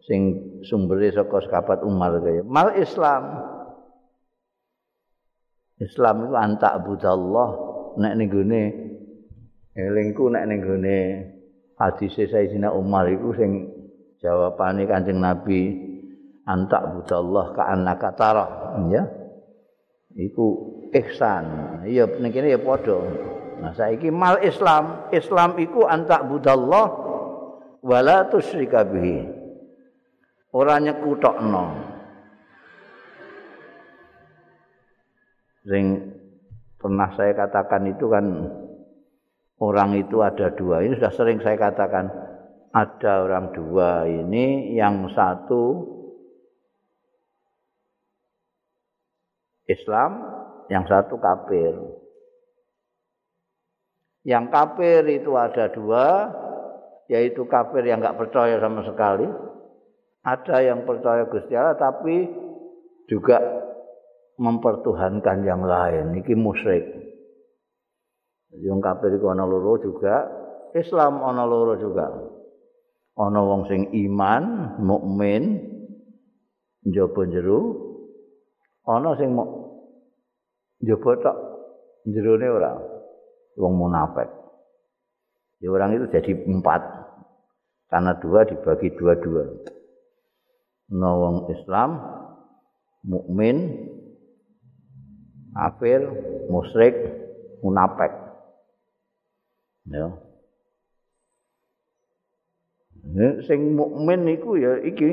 sing 0.06 0.38
sumbere 0.66 1.12
saka 1.12 1.44
sekabat 1.44 1.84
Umar 1.86 2.18
kaya. 2.24 2.42
Mal 2.42 2.74
Islam. 2.80 3.54
Islam 5.76 6.24
itu 6.24 6.34
antak 6.34 6.88
budallah 6.88 7.50
nek 8.00 8.16
ning 8.16 8.32
gone 8.32 8.85
elingku 9.76 10.32
nek 10.32 10.44
ning 10.48 10.64
gone 10.64 10.98
hadis 11.76 12.16
Sayyidina 12.16 12.72
Umar 12.72 13.04
iku 13.12 13.36
sing 13.36 13.68
jawabane 14.24 14.88
Kanjeng 14.88 15.20
Nabi 15.20 15.76
antak 16.48 16.82
budallah 16.96 17.52
ka 17.52 17.62
annaka 17.68 18.10
tara. 18.16 18.46
Ya. 18.88 19.04
Iku 20.16 20.46
ihsan. 20.96 21.44
Iya 21.84 22.08
ning 22.08 22.32
kene 22.32 22.56
ya 22.56 22.60
padha. 22.60 22.96
Nah 23.60 23.72
saiki 23.76 24.08
mal 24.08 24.40
islam. 24.40 25.12
Islam 25.12 25.60
iku 25.60 25.84
antak 25.84 26.24
budallah 26.24 26.86
wala 27.84 28.24
tusyrika 28.32 28.88
bihi. 28.88 29.28
Ora 30.56 30.80
nyekutokno. 30.80 31.92
Sing 35.68 35.84
pernah 36.80 37.10
saya 37.18 37.36
katakan 37.36 37.90
itu 37.90 38.06
kan 38.08 38.24
orang 39.62 39.96
itu 39.96 40.20
ada 40.20 40.52
dua 40.52 40.84
ini 40.84 40.96
sudah 41.00 41.12
sering 41.14 41.40
saya 41.40 41.56
katakan 41.56 42.08
ada 42.76 43.24
orang 43.24 43.56
dua 43.56 44.04
ini 44.04 44.76
yang 44.76 45.08
satu 45.16 45.96
Islam, 49.66 50.22
yang 50.70 50.86
satu 50.86 51.18
kafir. 51.18 51.74
Yang 54.26 54.44
kafir 54.50 55.02
itu 55.10 55.30
ada 55.38 55.70
dua, 55.70 56.06
yaitu 57.10 57.46
kafir 57.46 57.86
yang 57.86 58.02
nggak 58.02 58.18
percaya 58.18 58.58
sama 58.58 58.82
sekali. 58.86 59.26
Ada 60.26 60.56
yang 60.66 60.82
percaya 60.82 61.30
Gusti 61.30 61.54
Allah 61.54 61.78
tapi 61.78 62.26
juga 63.06 63.38
mempertuhankan 64.42 65.46
yang 65.46 65.62
lain. 65.62 66.18
Niki 66.18 66.34
musyrik. 66.34 67.05
Yang 68.64 68.80
kafir 68.80 69.10
itu 69.16 69.26
ana 69.28 69.44
loro 69.44 69.76
juga, 69.76 70.24
Islam 70.72 71.20
ana 71.20 71.44
loro 71.44 71.76
juga. 71.76 72.08
Ana 73.16 73.40
wong 73.40 73.68
sing 73.68 73.92
iman, 73.92 74.76
mukmin, 74.80 75.60
njaba 76.84 77.22
jero, 77.28 77.60
ana 78.84 79.16
sing 79.16 79.32
njaba 80.84 81.10
tok 81.20 81.36
jerone 82.08 82.46
ora 82.48 82.72
wong 83.56 83.72
munafik. 83.76 84.28
Ya 85.64 85.72
orang 85.72 85.96
itu 85.96 86.06
jadi 86.12 86.32
empat 86.52 86.84
karena 87.88 88.12
dua 88.20 88.44
dibagi 88.44 88.92
dua-dua. 88.92 89.44
No 90.92 91.10
wong 91.18 91.36
Islam 91.50 91.96
mukmin 93.02 93.88
kafir 95.56 96.04
musyrik 96.52 96.94
munafik 97.64 98.25
ya. 99.90 100.06
Sing 103.46 103.78
mukmin 103.78 104.26
iku 104.28 104.58
ya 104.58 104.82
iki. 104.82 105.10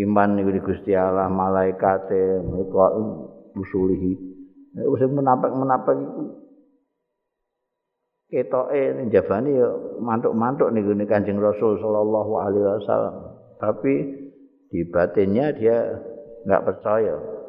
Iman 0.00 0.38
niku 0.38 0.50
di 0.54 0.60
Gusti 0.64 0.96
Allah 0.96 1.28
malaikate 1.28 2.40
mereka 2.40 2.96
usulihi 3.52 4.16
nek 4.72 4.86
wis 4.88 5.04
menapek-menapek 5.04 5.96
iku. 6.00 6.24
Ketoke 8.32 8.82
ning 8.96 9.12
jabane 9.12 9.52
ya 9.52 9.68
mantuk-mantuk 10.00 10.72
ning 10.72 10.88
Kanjeng 11.04 11.36
Rasul 11.36 11.76
sallallahu 11.84 12.32
alaihi 12.40 12.64
wasallam. 12.64 13.14
Tapi 13.60 13.94
di 14.72 14.80
batinnya 14.88 15.52
dia 15.52 16.00
enggak 16.48 16.64
percaya 16.64 17.41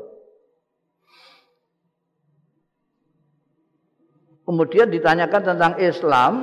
Kemudian 4.43 4.91
ditanyakan 4.91 5.41
tentang 5.55 5.73
Islam 5.79 6.33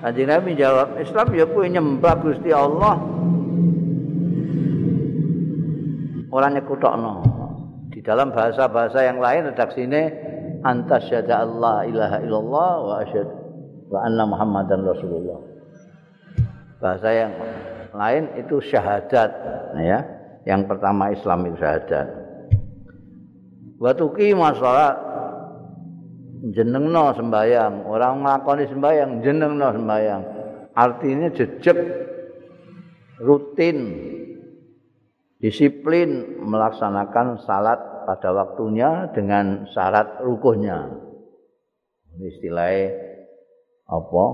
Kanjeng 0.00 0.32
Nabi 0.32 0.56
jawab, 0.56 0.96
Islam 0.96 1.28
ya 1.36 1.44
kuwi 1.44 1.68
nyembah 1.76 2.14
Gusti 2.24 2.48
Allah. 2.56 2.96
Ora 6.32 6.48
nyekutokno. 6.48 7.14
Di 7.92 8.00
dalam 8.00 8.32
bahasa-bahasa 8.32 9.04
yang 9.04 9.20
lain 9.20 9.52
redaksine 9.52 10.08
antas 10.64 11.04
syada 11.04 11.44
Allah 11.44 11.84
ilaha 11.84 12.16
illallah 12.24 12.72
wa 12.80 12.94
asyhadu 13.04 13.34
wa 13.92 13.98
anna 14.00 14.24
Muhammadan 14.24 14.88
Rasulullah. 14.88 15.40
Bahasa 16.80 17.08
yang 17.12 17.32
lain 17.92 18.40
itu 18.40 18.56
syahadat 18.64 19.30
ya. 19.84 20.00
Yang 20.48 20.64
pertama 20.64 21.12
Islam 21.12 21.44
itu 21.44 21.60
syahadat. 21.60 22.08
Wa 23.76 23.92
shalat 24.56 24.96
jenengno 26.48 27.12
sembayang, 27.12 27.84
orang 27.84 28.24
nglakoni 28.24 28.64
sembayang 28.72 29.10
jenengno 29.20 29.68
sembayang. 29.76 30.22
Artinya 30.72 31.28
jejak 31.36 31.78
rutin 33.20 33.78
disiplin 35.36 36.40
melaksanakan 36.40 37.44
salat 37.44 37.80
pada 38.08 38.32
waktunya 38.32 39.12
dengan 39.12 39.68
syarat 39.72 40.24
rukuhnya. 40.24 40.88
Istilahnya 42.16 42.96
apa? 43.88 44.24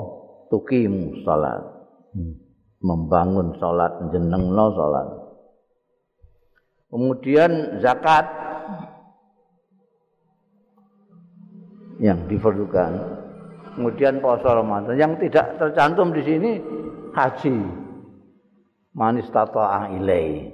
Tukimu 0.51 1.27
salat. 1.27 1.63
Hmm. 2.15 2.35
Membangun 2.77 3.57
salat, 3.59 3.99
jenengno 4.15 4.67
salat. 4.79 5.09
Kemudian 6.87 7.83
zakat 7.83 8.25
yang 12.01 12.29
diperlukan. 12.29 12.93
Kemudian 13.77 14.25
puasa 14.25 14.57
Ramadan 14.57 14.97
yang 14.97 15.13
tidak 15.21 15.61
tercantum 15.61 16.13
di 16.17 16.23
sini 16.25 16.51
haji. 17.13 17.57
Manis 18.97 19.29
tata'a 19.29 19.93
ilai. 19.93 20.49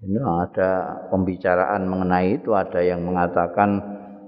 Ini 0.00 0.20
ada 0.20 1.04
pembicaraan 1.12 1.84
mengenai 1.88 2.40
itu, 2.40 2.52
ada 2.56 2.80
yang 2.80 3.04
mengatakan 3.04 3.80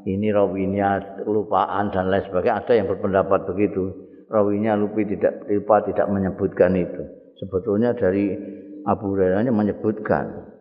ini 0.05 0.33
rawinya 0.33 1.21
kelupaan 1.25 1.93
dan 1.93 2.09
lain 2.09 2.25
sebagainya, 2.29 2.61
ada 2.65 2.73
yang 2.77 2.87
berpendapat 2.89 3.49
begitu. 3.49 3.93
Rawinya 4.29 4.77
lupa 4.77 5.01
tidak 5.05 5.45
lupa 5.49 5.77
tidak 5.89 6.07
menyebutkan 6.13 6.77
itu. 6.77 7.03
Sebetulnya 7.41 7.97
dari 7.97 8.37
Abu 8.85 9.17
Hurairah 9.17 9.49
menyebutkan. 9.49 10.53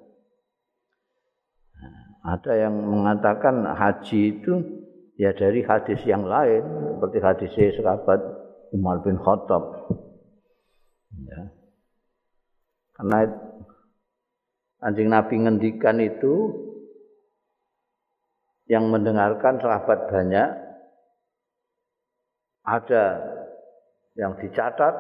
Ada 2.27 2.67
yang 2.67 2.75
mengatakan 2.75 3.63
haji 3.63 4.19
itu 4.39 4.76
ya 5.17 5.33
dari 5.33 5.65
hadis 5.65 5.97
yang 6.05 6.23
lain 6.29 6.61
seperti 6.97 7.17
hadis 7.19 7.51
sahabat 7.81 8.21
Umar 8.69 9.01
bin 9.01 9.17
Khattab 9.17 9.89
ya. 11.25 11.41
karena 13.01 13.19
anjing 14.85 15.09
Nabi 15.09 15.35
ngendikan 15.41 15.97
itu 15.97 16.53
yang 18.69 18.93
mendengarkan 18.93 19.57
sahabat 19.57 20.05
banyak 20.13 20.49
ada 22.67 23.03
yang 24.13 24.37
dicatat 24.37 24.93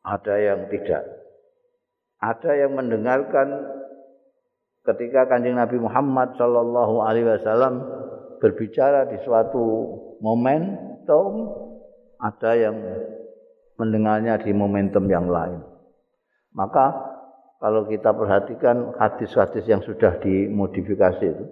ada 0.00 0.34
yang 0.40 0.72
tidak 0.72 1.04
ada 2.20 2.50
yang 2.56 2.72
mendengarkan 2.72 3.48
ketika 4.88 5.28
kanjeng 5.28 5.60
Nabi 5.60 5.76
Muhammad 5.76 6.32
Shallallahu 6.40 7.04
Alaihi 7.04 7.28
Wasallam 7.28 7.99
berbicara 8.40 9.06
di 9.06 9.20
suatu 9.22 9.62
momentum 10.24 11.52
ada 12.20 12.52
yang 12.56 12.76
mendengarnya 13.76 14.40
di 14.40 14.52
momentum 14.56 15.04
yang 15.08 15.28
lain. 15.28 15.60
Maka 16.56 16.92
kalau 17.60 17.84
kita 17.88 18.16
perhatikan 18.16 18.96
hadis-hadis 18.96 19.68
yang 19.68 19.84
sudah 19.84 20.16
dimodifikasi 20.24 21.24
itu, 21.24 21.44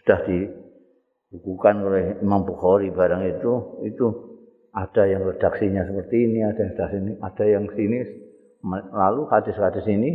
sudah 0.00 0.18
dibukukan 0.24 1.84
oleh 1.84 2.04
Imam 2.24 2.48
Bukhari 2.48 2.88
barang 2.88 3.22
itu, 3.28 3.52
itu 3.84 4.06
ada 4.72 5.04
yang 5.04 5.24
redaksinya 5.28 5.84
seperti 5.84 6.16
ini, 6.24 6.40
ada 6.44 6.62
yang 6.64 6.88
sini, 6.88 7.12
ada 7.20 7.44
yang 7.44 7.66
sini. 7.76 7.98
Lalu 8.92 9.22
hadis-hadis 9.28 9.84
ini 9.88 10.10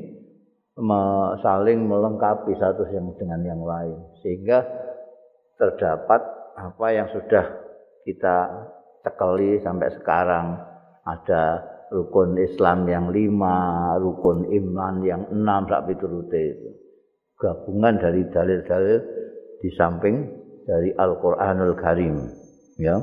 saling 1.41 1.85
melengkapi 1.85 2.53
satu 2.57 2.85
dengan 3.17 3.41
yang 3.41 3.61
lain, 3.61 3.97
sehingga 4.21 4.65
terdapat 5.55 6.21
apa 6.55 6.87
yang 6.91 7.07
sudah 7.11 7.45
kita 8.07 8.35
cekali 9.03 9.59
sampai 9.61 9.89
sekarang. 9.99 10.47
Ada 11.05 11.61
rukun 11.93 12.33
Islam 12.41 12.89
yang 12.89 13.13
lima, 13.13 13.93
rukun 14.01 14.49
iman 14.49 14.95
yang 15.05 15.21
enam 15.29 15.69
sampai 15.69 15.93
turute 16.01 16.41
itu. 16.41 16.69
Gabungan 17.37 18.01
dari 18.01 18.25
dalil-dalil 18.31 18.99
di 19.61 19.69
samping 19.75 20.15
dari 20.65 20.89
Al-Qur'anul 20.97 21.77
Karim 21.77 22.15
ya. 22.81 22.97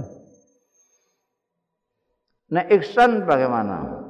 Nah 2.52 2.64
ihsan 2.74 3.24
bagaimana? 3.24 4.02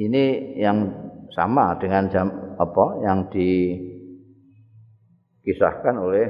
Ini 0.00 0.56
yang 0.56 0.78
sama 1.36 1.76
dengan 1.76 2.08
jam 2.08 2.26
apa 2.56 3.04
yang 3.04 3.28
di 3.28 3.76
kisahkan 5.42 5.96
oleh 5.96 6.26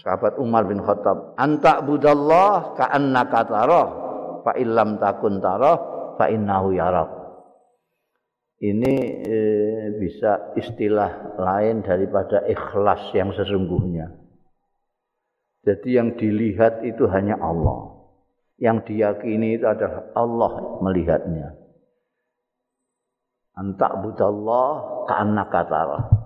sahabat 0.00 0.38
Umar 0.38 0.66
bin 0.66 0.80
Khattab. 0.80 1.34
Anta 1.36 1.82
budallah 1.82 2.74
ka 2.78 2.90
annaka 2.90 3.46
tarah 3.46 3.88
fa 4.46 4.52
illam 4.56 4.96
takun 5.02 5.42
tarah 5.42 5.76
fa 6.16 6.26
innahu 6.30 6.72
yarak 6.74 7.20
ini 8.60 8.94
e, 9.24 9.38
bisa 9.96 10.52
istilah 10.52 11.40
lain 11.40 11.80
daripada 11.80 12.44
ikhlas 12.44 13.08
yang 13.16 13.32
sesungguhnya. 13.32 14.12
Jadi 15.64 15.96
yang 15.96 16.12
dilihat 16.20 16.84
itu 16.84 17.08
hanya 17.08 17.40
Allah. 17.40 18.04
Yang 18.60 18.92
diyakini 18.92 19.56
itu 19.56 19.64
adalah 19.64 20.12
Allah 20.12 20.52
melihatnya. 20.84 21.56
Anta 23.56 23.96
budallah 23.96 24.72
ka 25.08 25.14
annaka 25.24 25.60
tarah 25.64 26.19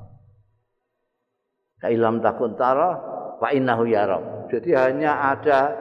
Kailam 1.85 2.25
takun 2.25 2.57
tara 2.57 2.97
fa 3.37 3.53
innahu 3.53 3.85
yara. 3.85 4.49
Jadi 4.49 4.73
hanya 4.73 5.37
ada 5.37 5.77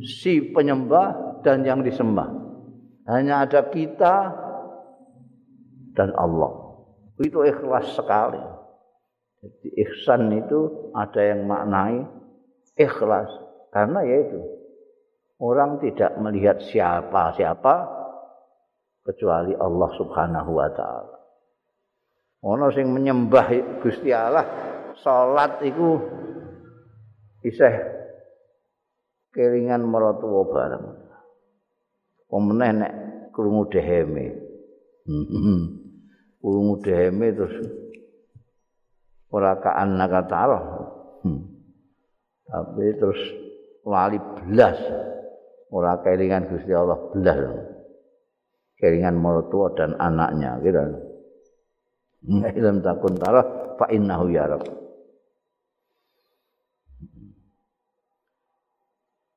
si 0.00 0.40
penyembah 0.56 1.40
dan 1.44 1.60
yang 1.68 1.84
disembah. 1.84 2.32
Hanya 3.04 3.44
ada 3.44 3.68
kita 3.68 4.32
dan 5.92 6.16
Allah. 6.16 6.80
Itu 7.20 7.44
ikhlas 7.44 7.92
sekali. 7.92 8.40
Jadi 9.44 9.68
ihsan 9.84 10.32
itu 10.32 10.90
ada 10.96 11.20
yang 11.20 11.44
maknai 11.44 12.00
ikhlas 12.80 13.28
karena 13.76 14.00
yaitu 14.00 14.40
orang 15.36 15.76
tidak 15.84 16.16
melihat 16.16 16.56
siapa-siapa 16.72 17.74
kecuali 19.04 19.52
Allah 19.60 19.90
Subhanahu 20.00 20.50
wa 20.56 20.68
taala. 20.72 21.16
Ono 22.48 22.72
sing 22.72 22.88
menyembah 22.88 23.48
Gusti 23.84 24.08
Allah 24.10 24.75
salat 25.00 25.60
iku 25.64 26.00
isih 27.44 27.74
kelingan 29.36 29.84
maratuwa 29.84 30.42
bareng. 30.48 30.86
Pemeneh 32.26 32.70
nek 32.72 32.92
krungu 33.30 33.68
deheme. 33.68 34.34
Krungu 36.42 36.74
deheme 36.82 37.26
terus 37.36 37.56
ora 39.30 39.60
kaan 39.60 40.00
nakataro. 40.00 40.60
Hmm. 41.22 41.40
Tapi 42.50 42.84
terus 42.96 43.20
lali 43.84 44.18
belas. 44.18 44.78
Ora 45.70 45.98
kelingan 46.00 46.48
Gusti 46.48 46.72
Allah 46.72 46.98
belas. 47.12 47.38
Kelingan 48.80 49.16
maratuwa 49.20 49.72
dan 49.76 49.94
anaknya 50.00 50.58
gitu. 50.64 50.80
Ilm 52.58 52.82
takun 52.82 53.14
tarah 53.14 53.76
fa 53.78 53.86
innahu 53.92 54.32
ya 54.32 54.50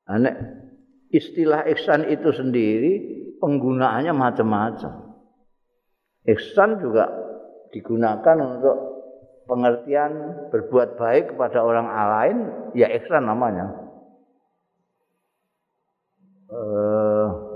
Anak 0.10 0.36
istilah 1.14 1.70
ihsan 1.70 2.10
itu 2.10 2.34
sendiri 2.34 2.94
penggunaannya 3.38 4.14
macam-macam. 4.14 5.22
Ihsan 6.26 6.82
juga 6.82 7.06
digunakan 7.70 8.38
untuk 8.42 8.78
pengertian 9.46 10.12
berbuat 10.50 10.98
baik 10.98 11.34
kepada 11.34 11.62
orang 11.62 11.88
lain, 11.88 12.38
ya 12.74 12.90
ihsan 12.90 13.30
namanya. 13.30 13.70
Eh 16.50 17.50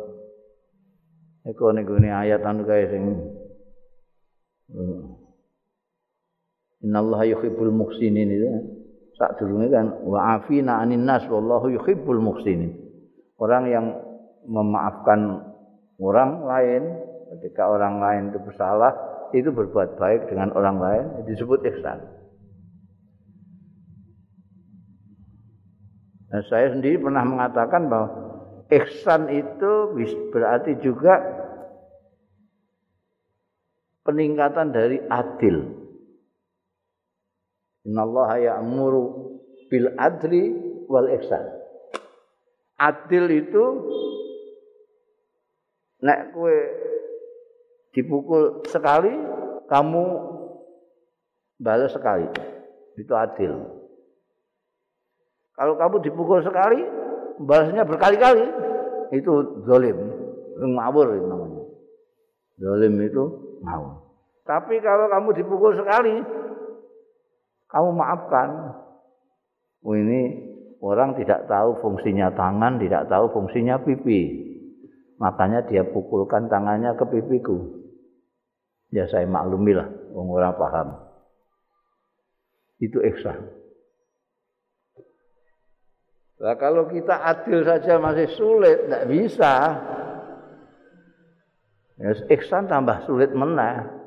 Eko 1.44 1.76
ini 1.76 2.08
ayat 2.08 2.40
anu 2.48 2.64
kaya 2.64 2.88
sing 2.88 3.04
uh, 4.72 5.02
Innallaha 6.80 7.28
yuhibbul 7.28 7.72
muhsinin 7.72 8.32
itu. 8.32 8.48
Sak 9.18 9.38
durunge 9.38 9.70
kan 9.70 9.94
wa 10.04 10.38
afina 10.38 10.82
anin 10.82 11.06
nas 11.06 11.26
wallahu 11.30 11.70
yuhibbul 11.70 12.20
muhsinin 12.20 12.74
orang 13.38 13.64
yang 13.70 13.86
memaafkan 14.48 15.44
orang 16.00 16.44
lain 16.44 16.84
ketika 17.38 17.66
orang 17.66 17.98
lain 18.02 18.22
itu 18.34 18.40
bersalah 18.42 18.94
itu 19.34 19.50
berbuat 19.50 19.98
baik 19.98 20.30
dengan 20.30 20.54
orang 20.54 20.78
lain 20.78 21.06
disebut 21.26 21.66
ihsan. 21.74 22.06
Dan 26.30 26.42
saya 26.50 26.74
sendiri 26.74 27.02
pernah 27.02 27.26
mengatakan 27.26 27.90
bahwa 27.90 28.10
ihsan 28.70 29.30
itu 29.34 29.74
berarti 30.34 30.78
juga 30.82 31.18
peningkatan 34.06 34.74
dari 34.74 35.02
adil. 35.10 35.83
Innallaha 37.84 38.40
ya'muru 38.40 39.04
bil 39.68 39.88
adli 40.00 40.56
wal 40.88 41.12
ihsan. 41.20 41.44
Adil 42.80 43.28
itu 43.32 43.64
nek 46.04 46.36
kue 46.36 46.58
dipukul 47.96 48.64
sekali, 48.68 49.14
kamu 49.68 50.04
balas 51.60 51.92
sekali. 51.96 52.28
Itu 53.00 53.14
adil. 53.16 53.84
Kalau 55.54 55.78
kamu 55.78 56.02
dipukul 56.02 56.42
sekali, 56.42 56.82
balasnya 57.40 57.86
berkali-kali. 57.86 58.46
Itu 59.14 59.64
zolim. 59.70 59.96
Ngawur 60.58 61.14
namanya. 61.14 61.64
Zolim 62.58 62.94
itu 63.06 63.24
ngawur. 63.62 64.02
Tapi 64.44 64.82
kalau 64.84 65.08
kamu 65.08 65.30
dipukul 65.40 65.72
sekali, 65.78 66.20
kamu 67.74 67.90
maafkan. 67.98 68.50
Oh, 69.82 69.98
ini 69.98 70.46
orang 70.78 71.18
tidak 71.18 71.50
tahu 71.50 71.82
fungsinya 71.82 72.30
tangan, 72.38 72.78
tidak 72.78 73.10
tahu 73.10 73.34
fungsinya 73.34 73.82
pipi. 73.82 74.54
Makanya 75.18 75.66
dia 75.66 75.82
pukulkan 75.82 76.48
tangannya 76.54 76.94
ke 76.94 77.06
pipiku. 77.10 77.82
Ya 78.94 79.10
saya 79.10 79.26
maklumi 79.26 79.74
lah, 79.74 79.90
orang 80.14 80.54
paham. 80.54 80.88
Itu 82.78 83.02
ihsan. 83.02 83.42
Nah, 86.44 86.60
kalau 86.60 86.92
kita 86.92 87.24
adil 87.24 87.64
saja 87.66 87.98
masih 87.98 88.28
sulit, 88.36 88.86
tidak 88.86 89.04
bisa. 89.10 89.54
Ya, 91.98 92.10
ihsan 92.38 92.68
tambah 92.68 93.08
sulit 93.08 93.32
menang. 93.32 94.03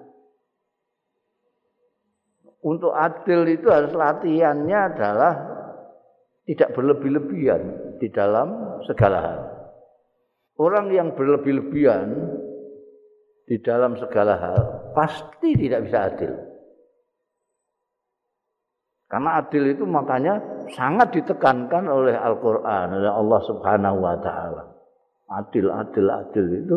Untuk 2.66 2.90
adil 2.90 3.46
itu 3.46 3.70
harus 3.70 3.94
latihannya 3.94 4.78
adalah 4.90 5.34
tidak 6.50 6.74
berlebih-lebihan 6.74 7.62
di 8.02 8.10
dalam 8.10 8.82
segala 8.82 9.18
hal. 9.22 9.40
Orang 10.58 10.90
yang 10.90 11.14
berlebih-lebihan 11.14 12.10
di 13.46 13.62
dalam 13.62 13.94
segala 14.02 14.34
hal 14.34 14.60
pasti 14.98 15.54
tidak 15.54 15.86
bisa 15.86 16.10
adil. 16.10 16.32
Karena 19.06 19.38
adil 19.38 19.70
itu 19.70 19.86
makanya 19.86 20.66
sangat 20.74 21.14
ditekankan 21.14 21.86
oleh 21.86 22.18
Al-Qur'an 22.18 22.98
oleh 22.98 23.12
Allah 23.14 23.40
Subhanahu 23.46 24.02
wa 24.02 24.18
taala. 24.18 24.74
Adil, 25.30 25.70
adil, 25.70 26.06
adil 26.10 26.46
itu 26.66 26.76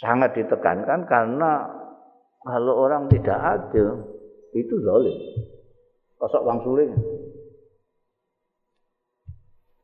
sangat 0.00 0.32
ditekankan 0.40 1.04
karena 1.04 1.83
kalau 2.44 2.74
orang 2.84 3.08
tidak 3.08 3.38
adil 3.40 4.04
itu 4.52 4.74
zalim. 4.84 5.16
Kosok 6.20 6.44
bang 6.44 6.58
suling. 6.62 6.92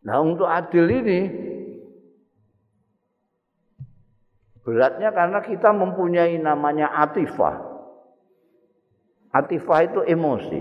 Nah 0.05 0.17
untuk 0.21 0.49
adil 0.49 0.87
ini 0.89 1.21
Beratnya 4.61 5.11
karena 5.11 5.41
kita 5.41 5.73
mempunyai 5.73 6.37
namanya 6.37 6.93
atifah. 6.93 7.59
Atifah 9.33 9.79
itu 9.83 10.01
emosi. 10.05 10.61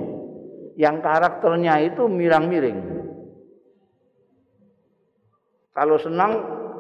Yang 0.80 0.98
karakternya 1.04 1.84
itu 1.84 2.08
mirang-miring. 2.08 2.80
Kalau 5.76 6.00
senang 6.00 6.32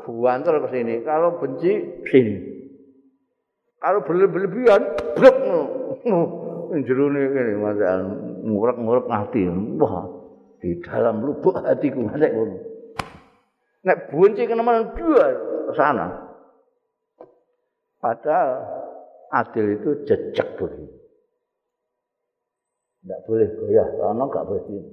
buantar 0.07 0.63
ke 0.63 0.67
sini, 0.71 1.03
kalau 1.03 1.37
benci 1.37 2.01
sini. 2.07 2.35
Kalau 3.79 4.03
berlebihan, 4.03 4.81
blok 5.15 5.35
jerune 6.83 7.31
ini 7.31 7.55
masalah 7.55 8.05
ngurek-ngurek 8.43 9.07
hati. 9.07 9.47
Wah, 9.79 10.05
di 10.59 10.75
dalam 10.83 11.23
lubuk 11.23 11.55
hatiku 11.63 12.03
masih 12.03 12.29
ngono. 12.35 12.57
Nek 13.87 14.11
benci 14.11 14.43
kena-mana 14.43 14.91
dua 14.91 15.25
sana. 15.71 16.07
Padahal 18.03 18.67
adil 19.31 19.79
itu 19.79 19.89
jejak 20.03 20.59
begitu. 20.59 20.99
Tidak 22.99 23.19
boleh 23.23 23.47
goyah, 23.55 23.87
karena 23.87 24.23
nggak 24.27 24.43
boleh. 24.43 24.83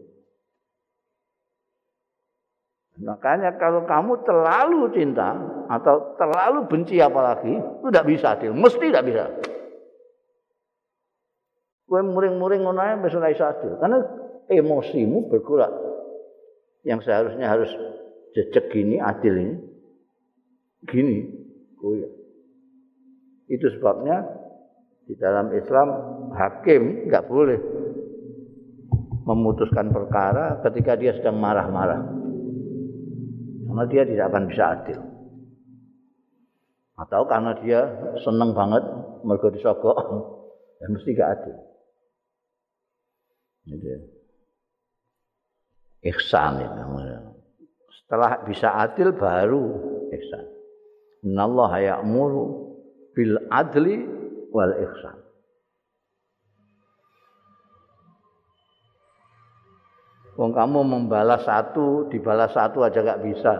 Makanya 2.96 3.60
kalau 3.60 3.84
kamu 3.84 4.24
terlalu 4.24 4.88
cinta 4.96 5.36
atau 5.68 6.16
terlalu 6.16 6.64
benci 6.64 6.96
apalagi, 6.96 7.52
itu 7.52 7.86
tidak 7.92 8.06
bisa 8.08 8.26
adil. 8.32 8.56
Mesti 8.56 8.84
tidak 8.88 9.04
bisa. 9.04 9.24
Kue 11.86 12.00
muring-muring 12.02 12.64
ngono 12.64 12.80
ae 12.80 12.96
wis 13.04 13.14
ora 13.14 13.28
iso. 13.30 13.44
Karena 13.52 14.00
emosimu 14.48 15.28
bergerak. 15.28 15.72
Yang 16.86 17.00
seharusnya 17.10 17.46
harus 17.46 17.70
jejak 18.32 18.72
gini 18.72 18.96
adil 18.96 19.34
ini. 19.34 19.54
Gini, 20.86 21.18
goyah. 21.76 22.12
Itu 23.46 23.70
sebabnya 23.76 24.22
di 25.06 25.14
dalam 25.18 25.54
Islam 25.54 25.88
hakim 26.34 27.06
nggak 27.10 27.26
boleh 27.30 27.58
memutuskan 29.26 29.90
perkara 29.90 30.62
ketika 30.62 30.94
dia 30.98 31.14
sedang 31.14 31.38
marah-marah. 31.38 32.25
Karena 33.76 33.92
dia 33.92 34.08
tidak 34.08 34.26
akan 34.32 34.44
bisa 34.48 34.64
adil. 34.72 35.00
Atau 36.96 37.28
karena 37.28 37.52
dia 37.60 37.84
seneng 38.24 38.56
banget 38.56 38.80
mergo 39.20 39.52
disogok, 39.52 40.00
ya 40.80 40.88
mesti 40.88 41.12
gak 41.12 41.30
adil. 41.36 41.56
Jadi, 43.68 43.88
ihsan 46.08 46.64
itu. 46.64 46.82
Setelah 48.00 48.40
bisa 48.48 48.80
adil 48.80 49.12
baru 49.12 49.64
ihsan. 50.08 50.44
Innallaha 51.28 51.76
ya'muru 51.76 52.72
bil 53.12 53.36
adli 53.52 54.08
wal 54.56 54.72
ihsan. 54.72 55.20
Wong 60.36 60.52
kamu 60.52 60.84
membalas 60.84 61.48
satu, 61.48 62.12
dibalas 62.12 62.52
satu 62.52 62.84
aja 62.84 63.00
gak 63.00 63.24
bisa. 63.24 63.54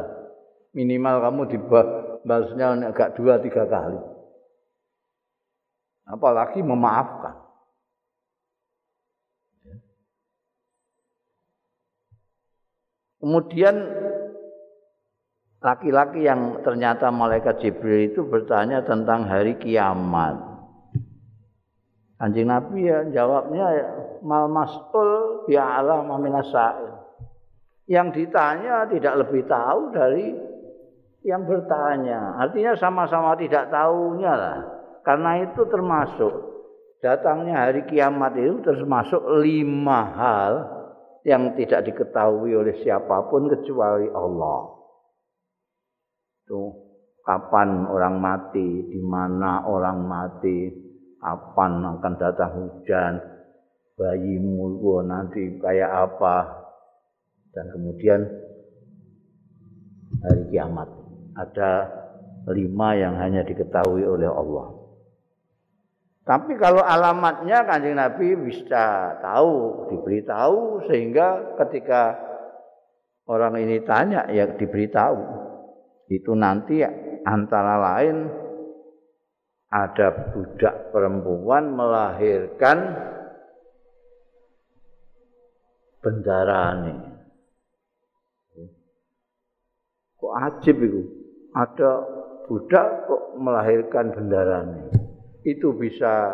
Minimal 0.76 1.24
kamu 1.24 1.42
dibalasnya 1.48 2.92
agak 2.92 3.16
dua 3.16 3.40
tiga 3.40 3.64
kali. 3.64 3.96
Apalagi 6.04 6.60
memaafkan. 6.60 7.46
Kemudian 13.16 13.74
laki-laki 15.64 16.28
yang 16.28 16.62
ternyata 16.62 17.10
malaikat 17.10 17.58
Jibril 17.58 18.12
itu 18.12 18.22
bertanya 18.22 18.84
tentang 18.84 19.26
hari 19.26 19.56
kiamat. 19.58 20.55
Anjing 22.16 22.48
Nabi 22.48 22.88
ya 22.88 23.04
jawabnya 23.12 23.66
mal 24.24 24.48
mas'ul 24.48 25.44
bi'ala 25.44 26.00
maminasail. 26.00 27.04
Yang 27.86 28.08
ditanya 28.24 28.88
tidak 28.88 29.14
lebih 29.20 29.44
tahu 29.44 29.92
dari 29.92 30.32
yang 31.28 31.44
bertanya. 31.44 32.40
Artinya 32.40 32.72
sama-sama 32.80 33.36
tidak 33.36 33.68
tahunya 33.68 34.32
lah. 34.32 34.58
Karena 35.04 35.44
itu 35.44 35.62
termasuk 35.68 36.32
datangnya 37.04 37.68
hari 37.68 37.84
kiamat 37.84 38.34
itu 38.34 38.64
termasuk 38.64 39.22
lima 39.44 40.00
hal 40.16 40.52
yang 41.22 41.52
tidak 41.58 41.84
diketahui 41.90 42.54
oleh 42.54 42.80
siapa 42.80 43.28
pun 43.28 43.50
kecuali 43.50 44.08
Allah. 44.10 44.72
itu 46.46 46.62
kapan 47.26 47.90
orang 47.90 48.22
mati, 48.22 48.86
di 48.86 49.02
mana 49.02 49.66
orang 49.66 49.98
mati, 50.06 50.70
kapan 51.20 51.82
akan 51.82 52.14
datang 52.20 52.50
hujan, 52.54 53.18
bayimu 53.96 54.76
nanti 55.04 55.56
kayak 55.58 55.90
apa, 55.90 56.36
dan 57.56 57.72
kemudian 57.72 58.20
hari 60.22 60.42
kiamat. 60.52 60.88
Ada 61.36 61.72
lima 62.52 62.88
yang 62.96 63.20
hanya 63.20 63.44
diketahui 63.44 64.04
oleh 64.04 64.28
Allah. 64.28 64.72
Tapi 66.26 66.58
kalau 66.58 66.82
alamatnya 66.82 67.62
kanjeng 67.62 67.94
Nabi 67.94 68.34
bisa 68.34 69.14
tahu, 69.22 69.86
diberitahu 69.94 70.90
sehingga 70.90 71.54
ketika 71.64 72.18
orang 73.30 73.62
ini 73.62 73.82
tanya 73.86 74.26
ya 74.30 74.50
diberitahu 74.58 75.18
itu 76.10 76.32
nanti 76.34 76.82
antara 77.26 77.78
lain 77.78 78.45
ada 79.76 80.32
budak 80.32 80.88
perempuan 80.88 81.76
melahirkan 81.76 82.96
bendarane. 86.00 86.96
Kok 90.16 90.34
ajib 90.48 90.76
itu? 90.80 91.02
Ada 91.52 91.90
budak 92.48 93.04
kok 93.04 93.22
melahirkan 93.36 94.16
bendarane. 94.16 94.88
Itu 95.44 95.76
bisa 95.76 96.32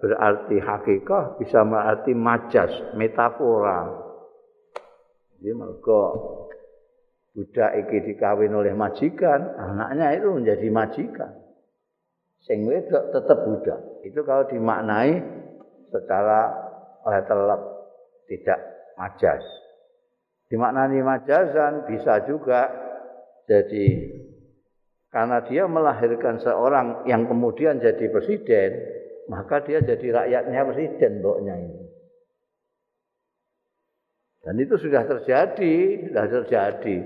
berarti 0.00 0.56
hakikat, 0.56 1.36
bisa 1.36 1.60
berarti 1.68 2.16
majas, 2.16 2.72
metafora. 2.96 3.84
Jadi 5.38 5.52
mereka 5.52 6.02
budak 7.36 7.70
iki 7.84 7.96
dikawin 8.10 8.56
oleh 8.56 8.72
majikan, 8.72 9.44
anaknya 9.60 10.16
itu 10.16 10.28
menjadi 10.32 10.68
majikan. 10.72 11.47
Sing 12.48 12.64
wedok 12.64 13.12
tetap 13.12 13.38
budak. 13.44 13.80
Itu 14.08 14.24
kalau 14.24 14.48
dimaknai 14.48 15.20
secara 15.92 16.48
letterlep 17.04 17.60
tidak 18.24 18.58
majas. 18.96 19.44
Dimaknai 20.48 21.04
majazan 21.04 21.84
bisa 21.84 22.24
juga 22.24 22.72
jadi 23.44 24.16
karena 25.08 25.40
dia 25.44 25.64
melahirkan 25.64 26.36
seorang 26.40 27.08
yang 27.08 27.24
kemudian 27.24 27.80
jadi 27.80 28.12
presiden, 28.12 28.70
maka 29.32 29.64
dia 29.64 29.80
jadi 29.80 30.04
rakyatnya 30.12 30.68
presiden 30.68 31.24
mboknya 31.24 31.54
ini. 31.56 31.84
Dan 34.44 34.54
itu 34.60 34.76
sudah 34.76 35.04
terjadi, 35.08 35.74
sudah 36.08 36.24
terjadi. 36.28 36.96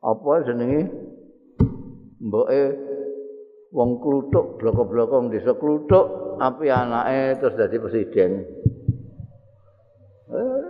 Apa 0.00 0.32
jenenge? 0.48 1.09
Mboke 2.20 2.62
wong 3.72 3.90
kluthuk 4.02 4.60
bloko-bloko 4.60 5.32
desa 5.32 5.56
kluthuk, 5.56 6.36
api 6.36 6.66
anake 6.68 7.40
terus 7.40 7.56
dadi 7.56 7.76
presiden. 7.80 8.30
Eh, 10.30 10.64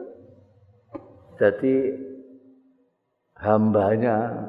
jadi 1.40 1.74
hambanya 3.40 4.46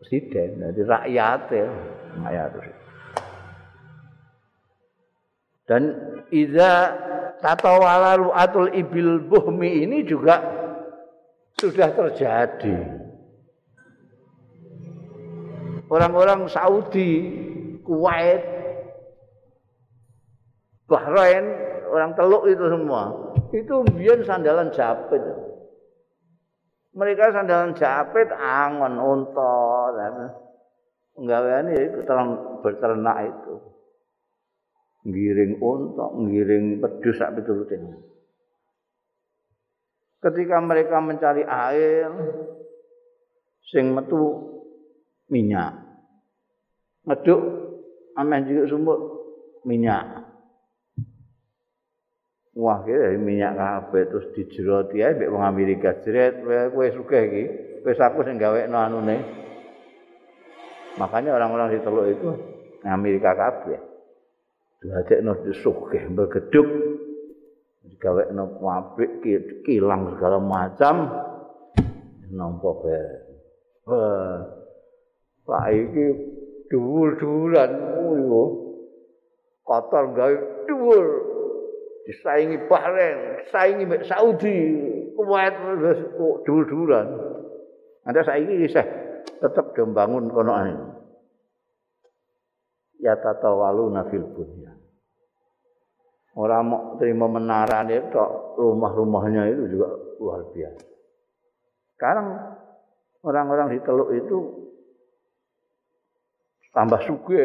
presiden, 0.00 0.58
jadi 0.58 0.82
rakyat 0.88 1.40
ya, 1.52 1.68
rakyat. 2.18 2.50
Dan 5.70 5.82
iza 6.34 6.72
tatawala 7.38 8.18
ru'atul 8.18 8.74
ibil 8.74 9.22
buhmi 9.22 9.86
ini 9.86 10.02
juga 10.02 10.42
sudah 11.62 11.94
terjadi. 11.94 13.06
Orang-orang 15.90 16.46
Saudi, 16.46 17.10
Kuwait, 17.82 18.46
Bahrain, 20.86 21.46
orang 21.90 22.14
Teluk 22.14 22.46
itu 22.46 22.62
semua, 22.70 23.34
itu 23.50 23.74
biar 23.98 24.22
sandalan 24.22 24.70
japit. 24.70 25.18
Mereka 26.94 27.34
sandalan 27.34 27.74
japit 27.74 28.30
angon 28.30 29.02
unta, 29.02 29.54
Enggak 31.18 31.42
ini 31.66 32.06
berternak 32.62 33.18
itu. 33.26 33.54
ngiring 35.00 35.56
unta, 35.64 36.06
ngiring 36.12 36.64
pedus 36.84 37.16
sak 37.16 37.32
piturute. 37.40 37.76
Ketika 40.20 40.60
mereka 40.60 41.00
mencari 41.00 41.40
air 41.40 42.12
sing 43.72 43.96
metu 43.96 44.59
minyak. 45.30 45.72
Meduk 47.06 47.40
amen 48.18 48.44
juga 48.44 48.62
sumur 48.68 48.98
minyak. 49.64 50.28
Wah, 52.58 52.82
kira 52.82 53.14
minyak 53.14 53.56
kabeh 53.56 54.10
terus 54.10 54.26
dijeroti 54.36 55.00
ae 55.00 55.16
mbek 55.16 55.30
wong 55.32 55.46
Amerika 55.46 55.96
jeret 56.02 56.42
kowe 56.44 56.86
sugih 56.92 57.22
iki. 57.30 57.44
Wis 57.86 57.96
aku 57.96 58.26
sing 58.26 58.36
gawekno 58.36 58.76
anune. 58.76 59.16
Makanya 61.00 61.38
orang-orang 61.38 61.72
di 61.72 61.80
Teluk 61.80 62.06
itu 62.10 62.28
Amerika 62.84 63.32
kabeh. 63.32 63.90
diajekno 64.80 65.44
disugih 65.44 66.08
bergeduk 66.08 66.68
digawekno 67.84 68.56
pabrik 68.56 69.20
kilang 69.64 70.16
segala 70.16 70.40
macam 70.40 70.94
nampa 72.32 72.70
bae 72.80 73.04
Pak 75.50 75.66
iki 75.74 76.06
dhuwur-dhuwuran 76.70 77.70
kuwi 77.98 78.22
kotor 79.66 80.14
gawe 80.14 80.36
dhuwur 80.70 81.06
disaingi 82.06 82.70
Bahrain 82.70 83.50
saingi 83.50 83.90
Saudi 84.06 84.58
kuat 85.18 85.58
dhuwur-dhuwuran 86.46 87.06
ada 88.06 88.20
saiki 88.22 88.62
isih 88.62 88.86
tetep 89.42 89.74
do 89.74 89.84
bangun 89.90 90.30
kono 90.30 90.54
ya 93.00 93.16
tatawalu 93.16 93.90
nafil 93.90 94.24
bunya. 94.30 94.72
Orang 96.36 96.62
mau 96.70 96.82
terima 96.96 97.26
menara 97.26 97.82
itu 97.90 98.22
rumah-rumahnya 98.54 99.50
itu 99.50 99.76
juga 99.76 99.88
luar 100.22 100.46
biasa. 100.54 100.86
Sekarang 101.98 102.26
orang-orang 103.26 103.74
di 103.74 103.78
Teluk 103.82 104.14
itu 104.14 104.38
tambah 106.70 107.00
suge 107.06 107.44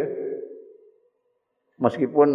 meskipun 1.81 2.29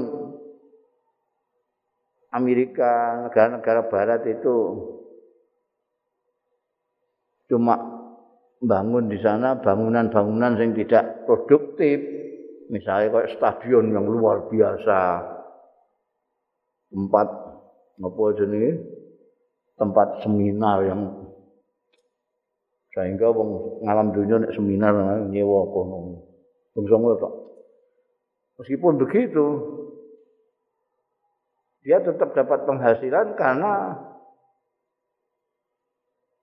Amerika 2.30 3.26
negara-negara 3.26 3.90
Barat 3.90 4.22
itu 4.30 4.56
cuma 7.50 7.74
bangun 8.62 9.10
di 9.10 9.18
sana 9.18 9.58
bangunan-bangunan 9.58 10.54
yang 10.54 10.72
tidak 10.78 11.26
produktif. 11.26 11.98
Misalnya 12.70 13.10
kayak 13.10 13.34
stadion 13.34 13.90
yang 13.90 14.06
luar 14.06 14.46
biasa. 14.46 15.26
Tempat 16.94 17.28
apa 17.98 18.22
jenis 18.38 18.78
tempat 19.74 20.22
seminar 20.22 20.86
yang 20.86 21.02
sehingga 22.94 23.30
wong 23.30 23.80
ngalam 23.86 24.12
dunia 24.12 24.36
nek 24.42 24.54
seminar 24.54 24.92
nyewa 25.30 25.60
kono 25.70 26.29
bangsa 26.80 26.96
ngono 26.96 27.28
meskipun 28.56 29.04
begitu 29.04 29.44
dia 31.80 31.98
tetap 32.00 32.36
dapat 32.36 32.68
penghasilan 32.68 33.36
karena 33.36 33.96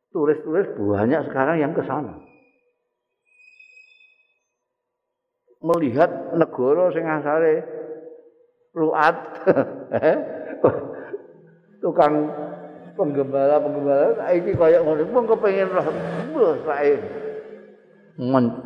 turis-turis 0.10 0.74
banyak 0.82 1.30
sekarang 1.30 1.58
yang 1.62 1.74
ke 1.78 1.86
sana. 1.86 2.18
Melihat 5.62 6.10
negara 6.38 6.90
sing 6.90 7.06
asale 7.06 7.66
ruat 8.74 9.16
tukang 11.86 12.34
penggembala 12.98 13.62
penggembala 13.62 14.26
iki 14.34 14.58
kaya 14.58 14.82
ngono. 14.82 15.06
Pun 15.06 15.26
kepengin 15.30 15.70
roh 15.70 15.86
bos 16.34 16.58
sae 16.66 16.98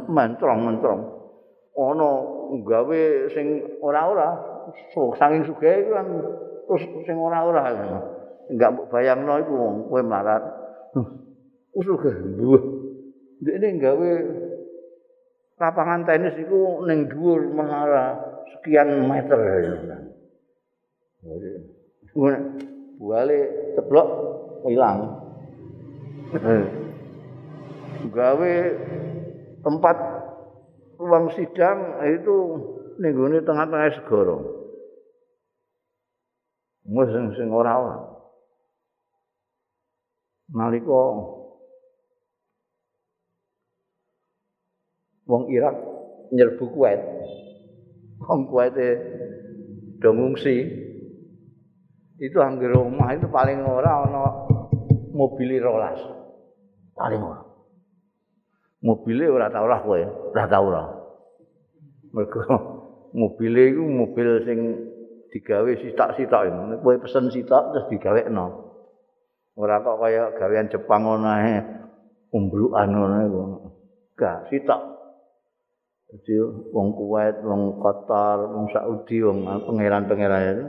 mentrong 0.07 0.59
mentrong 0.63 1.20
ana 1.77 2.11
gawe 2.67 3.01
sing 3.31 3.79
ora-ora 3.79 4.35
saking 5.15 5.47
sugih 5.47 5.87
iku 5.87 5.91
kan 5.95 6.07
terus 6.67 6.83
sing 7.07 7.17
ora-ora. 7.17 7.63
Enggak 8.51 8.69
mbok 8.75 8.87
bayangno 8.91 9.39
iku 9.39 9.55
kowe 9.87 10.01
melarat 10.03 10.43
usuh 11.71 11.95
buah 11.95 12.63
ini 13.41 13.79
gawe 13.79 14.11
lapangan 15.55 16.03
tenis 16.03 16.35
itu 16.35 16.83
ning 16.89 17.07
dhuwur 17.07 17.47
menara 17.53 18.19
sekian 18.57 19.07
meter. 19.07 19.39
Buale 23.01 23.39
ceplok 23.77 24.07
hilang. 24.67 24.99
Gawe 28.11 28.53
tempat 29.61 29.97
ruang 31.01 31.33
sidang 31.33 31.97
itu 32.05 32.35
ning 33.01 33.17
gone 33.17 33.41
tengah-tengah 33.41 33.89
segara. 33.97 34.37
Mus 36.85 37.09
sing 37.33 37.49
ora 37.49 37.73
ora. 37.81 37.97
Nalika 40.53 41.01
wong 45.25 45.43
Irak 45.49 45.75
nyerbu 46.29 46.65
Kuwait. 46.69 47.01
Wong 48.21 48.45
Kuwait 48.45 48.77
do 49.97 50.09
ngungsi. 50.13 50.57
Itu 52.21 52.37
anggere 52.37 52.77
omah 52.77 53.17
itu 53.17 53.25
paling 53.33 53.65
ora 53.65 54.05
ana 54.05 54.45
mobil 55.09 55.57
rolas. 55.57 55.97
paling 56.93 57.17
ora. 57.17 57.50
Mobile 58.81 59.29
ora 59.29 59.53
tau 59.53 59.69
ora 59.69 59.77
kowe, 59.85 60.01
ora 60.33 60.45
tau 60.49 60.65
ora. 60.73 60.83
Mergo 62.17 62.41
mobile 63.21 63.61
iku 63.69 63.83
mobil 63.85 64.29
sing 64.41 64.59
digawe 65.29 65.71
sitak-sitak 65.77 66.41
ini. 66.49 66.81
Kowe 66.81 66.95
pesen 66.97 67.29
sitak 67.29 67.71
terus 67.71 67.89
digawekno. 67.93 68.73
Ora 69.53 69.85
kok 69.85 70.01
kaya 70.01 70.33
gawean 70.33 70.71
Jepang 70.73 71.05
ngono 71.05 71.29
ae 71.29 71.61
umbrukan 72.33 72.89
ngono 72.89 73.17
iku. 73.27 73.41
Gak 74.17 74.49
sitak. 74.49 74.81
Jadi 76.11 76.35
wong 76.75 76.91
Kuwait, 76.91 77.39
wong 77.39 77.79
Qatar, 77.79 78.43
wong 78.51 78.67
Saudi, 78.75 79.23
wong 79.23 79.47
pangeran-pangeran 79.47 80.43
itu. 80.51 80.67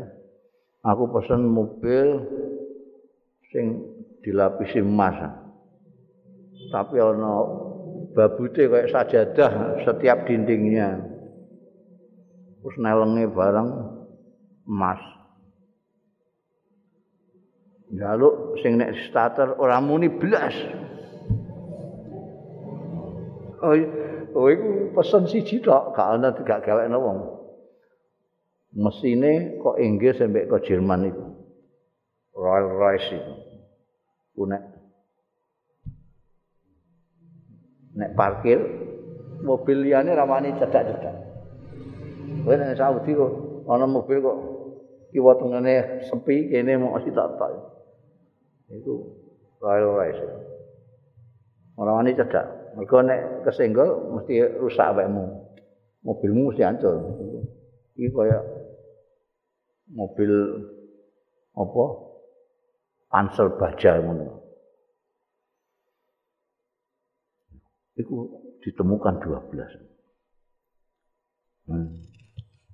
Aku 0.87 1.11
pesen 1.11 1.51
mobil 1.51 2.07
sing 3.51 3.83
dilapisi 4.23 4.79
emas. 4.79 5.19
Tapi 6.71 6.95
ana 7.03 7.43
babute 8.13 8.69
kayak 8.69 8.93
sajadah 8.93 9.83
setiap 9.85 10.29
dindingnya. 10.29 11.01
Terus 12.63 12.77
nelenge 12.79 13.27
barang 13.33 13.69
emas. 14.71 15.01
Lalu 17.93 18.57
sing 18.65 18.81
nek 18.81 18.95
starter 19.11 19.59
ora 19.61 19.77
muni 19.83 20.09
blas. 20.09 20.55
Oh, 23.63 23.77
oh 24.35 24.47
iku 24.49 24.97
pesen 24.97 25.29
siji 25.29 25.61
tok, 25.61 25.95
gak 25.95 26.19
ana 26.19 26.33
gak 26.35 26.65
gawekno 26.65 26.99
wong. 26.99 27.19
Mesine 28.73 29.61
kok 29.61 29.77
Inggris 29.77 30.17
sampai 30.17 30.49
ke 30.49 30.59
Jerman 30.65 31.13
itu. 31.13 31.25
Royal 32.33 32.73
Royce 32.73 33.13
itu. 33.13 33.35
Ku 34.33 34.49
nek 34.49 34.72
nek 37.97 38.15
parkir 38.17 38.61
mobil 39.43 39.83
liyane 39.85 40.15
ramani 40.15 40.55
cedak-cedak. 40.57 41.17
Kowe 42.43 42.55
nek 42.57 42.79
Saudi 42.79 43.13
kok 43.13 43.33
ana 43.69 43.87
mobil 43.87 44.19
kok 44.23 44.39
kiwa 45.13 45.33
tengene 45.37 46.03
sepi 46.09 46.49
kene 46.49 46.81
mau 46.81 46.97
asih 46.97 47.13
tak 47.13 47.37
tak. 47.37 47.53
Itu 48.73 49.13
Royal 49.61 49.93
Royce. 49.93 50.27
Ora 51.77 52.01
wani 52.01 52.17
cedak. 52.17 52.47
Mergo 52.73 52.99
nek 53.05 53.45
kesenggol 53.45 54.17
mesti 54.17 54.41
rusak 54.59 54.97
awakmu. 54.97 55.25
Mobilmu 56.03 56.51
mesti 56.51 56.65
hancur. 56.65 56.99
Iki 57.95 58.09
kaya 58.11 58.41
mobil 59.93 60.33
apa? 61.53 61.85
Panser 63.13 63.53
baja 63.61 64.01
ngono. 64.01 64.42
Iku 67.99 68.17
ditemukan 68.65 69.21
12. 69.21 69.93
Hmm. 71.69 71.89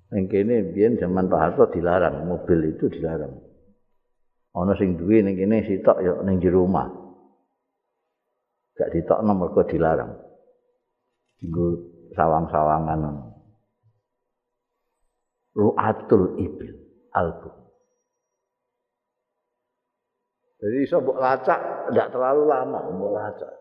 Yang 0.09 0.25
kene 0.33 0.55
biyen 0.73 0.97
zaman 0.97 1.29
Pak 1.29 1.39
Harto 1.39 1.69
dilarang, 1.69 2.25
mobil 2.25 2.73
itu 2.73 2.89
dilarang. 2.89 3.29
Ana 4.57 4.73
sing 4.73 4.97
duwe 4.97 5.21
ning 5.21 5.37
kene 5.37 5.61
sitok 5.69 6.01
ya 6.01 6.13
ning 6.25 6.41
jero 6.41 6.65
rumah. 6.65 6.89
Gak 8.73 8.89
ditokno 8.95 9.31
mergo 9.37 9.61
dilarang. 9.69 10.17
Nggo 11.45 11.65
sawang-sawangan. 12.17 13.29
Ru'atul 15.53 16.41
ibil 16.41 16.73
album. 17.13 17.53
Jadi 20.59 20.77
iso 20.83 20.99
mbok 20.99 21.19
lacak 21.19 21.59
ndak 21.93 22.11
terlalu 22.11 22.43
lama 22.49 22.79
mbok 22.91 23.13
lacak. 23.15 23.53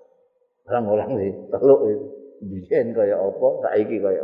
Orang-orang 0.69 1.11
sih 1.16 1.33
teluk 1.49 1.81
itu. 1.89 2.07
Biyen 2.39 2.95
kaya 2.95 3.19
apa, 3.19 3.47
saiki 3.66 3.99
kaya. 3.99 4.23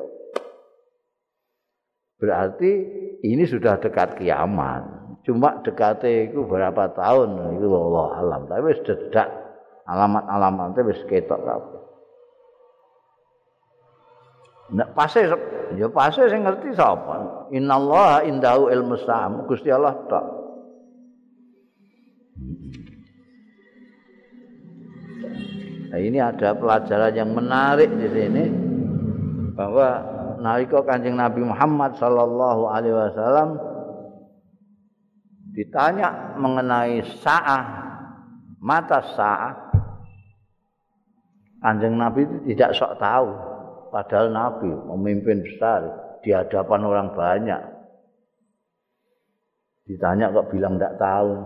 Berarti 2.20 2.70
ini 3.26 3.42
sudah 3.48 3.80
dekat 3.82 4.20
kiamat. 4.20 4.86
Cuma 5.24 5.64
dekatnya 5.64 6.30
itu 6.30 6.44
berapa 6.44 6.92
tahun 6.94 7.58
itu 7.58 7.66
Allah 7.66 8.06
alam. 8.22 8.42
Tapi 8.46 8.76
sudah 8.84 8.96
dekat 9.08 9.28
alamat-alamatnya 9.88 10.80
wis 10.84 11.00
ketok 11.08 11.40
kabeh. 11.42 11.82
Nek 14.74 14.96
pase 14.96 15.28
ya 15.76 15.88
pase 15.92 16.28
sing 16.28 16.44
ngerti 16.44 16.72
sapa? 16.76 17.48
Innallaha 17.52 18.24
indahu 18.24 18.72
ilmu 18.72 18.96
sam. 19.04 19.48
Gusti 19.48 19.68
Allah 19.72 19.96
tok. 20.08 20.24
Nah, 25.94 26.02
ini 26.02 26.18
ada 26.18 26.58
pelajaran 26.58 27.14
yang 27.14 27.30
menarik 27.38 27.86
di 27.86 28.10
sini 28.10 28.50
bahwa 29.54 30.02
nalika 30.42 30.82
Kanjeng 30.82 31.14
Nabi 31.14 31.46
Muhammad 31.46 31.94
sallallahu 32.02 32.66
alaihi 32.66 32.98
wasallam 32.98 33.54
ditanya 35.54 36.34
mengenai 36.34 36.98
sa'ah 37.22 37.62
mata 38.58 39.06
sa'ah 39.14 39.54
Kanjeng 41.62 41.94
Nabi 41.94 42.26
itu 42.26 42.36
tidak 42.50 42.74
sok 42.74 42.98
tahu. 42.98 43.30
Padahal 43.94 44.34
nabi 44.34 44.74
memimpin 44.74 45.46
besar 45.46 45.94
di 46.26 46.34
hadapan 46.34 46.90
orang 46.90 47.08
banyak. 47.14 47.62
Ditanya 49.86 50.34
kok 50.34 50.50
bilang 50.50 50.74
tidak 50.74 50.98
tahu? 50.98 51.38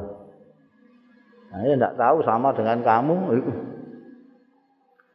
Nah 1.52 1.60
ya 1.68 1.76
tidak 1.76 2.00
tahu 2.00 2.16
sama 2.24 2.48
dengan 2.56 2.80
kamu 2.80 3.16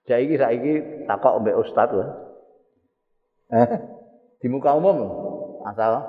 saiki 0.07 0.35
saiki 0.35 0.73
takok 1.07 1.39
mbek 1.41 1.59
ustaz 1.59 1.89
lho 1.91 2.05
eh 3.53 3.69
di 4.43 4.51
muka 4.51 4.75
umum. 4.75 5.07
Asal. 5.63 6.03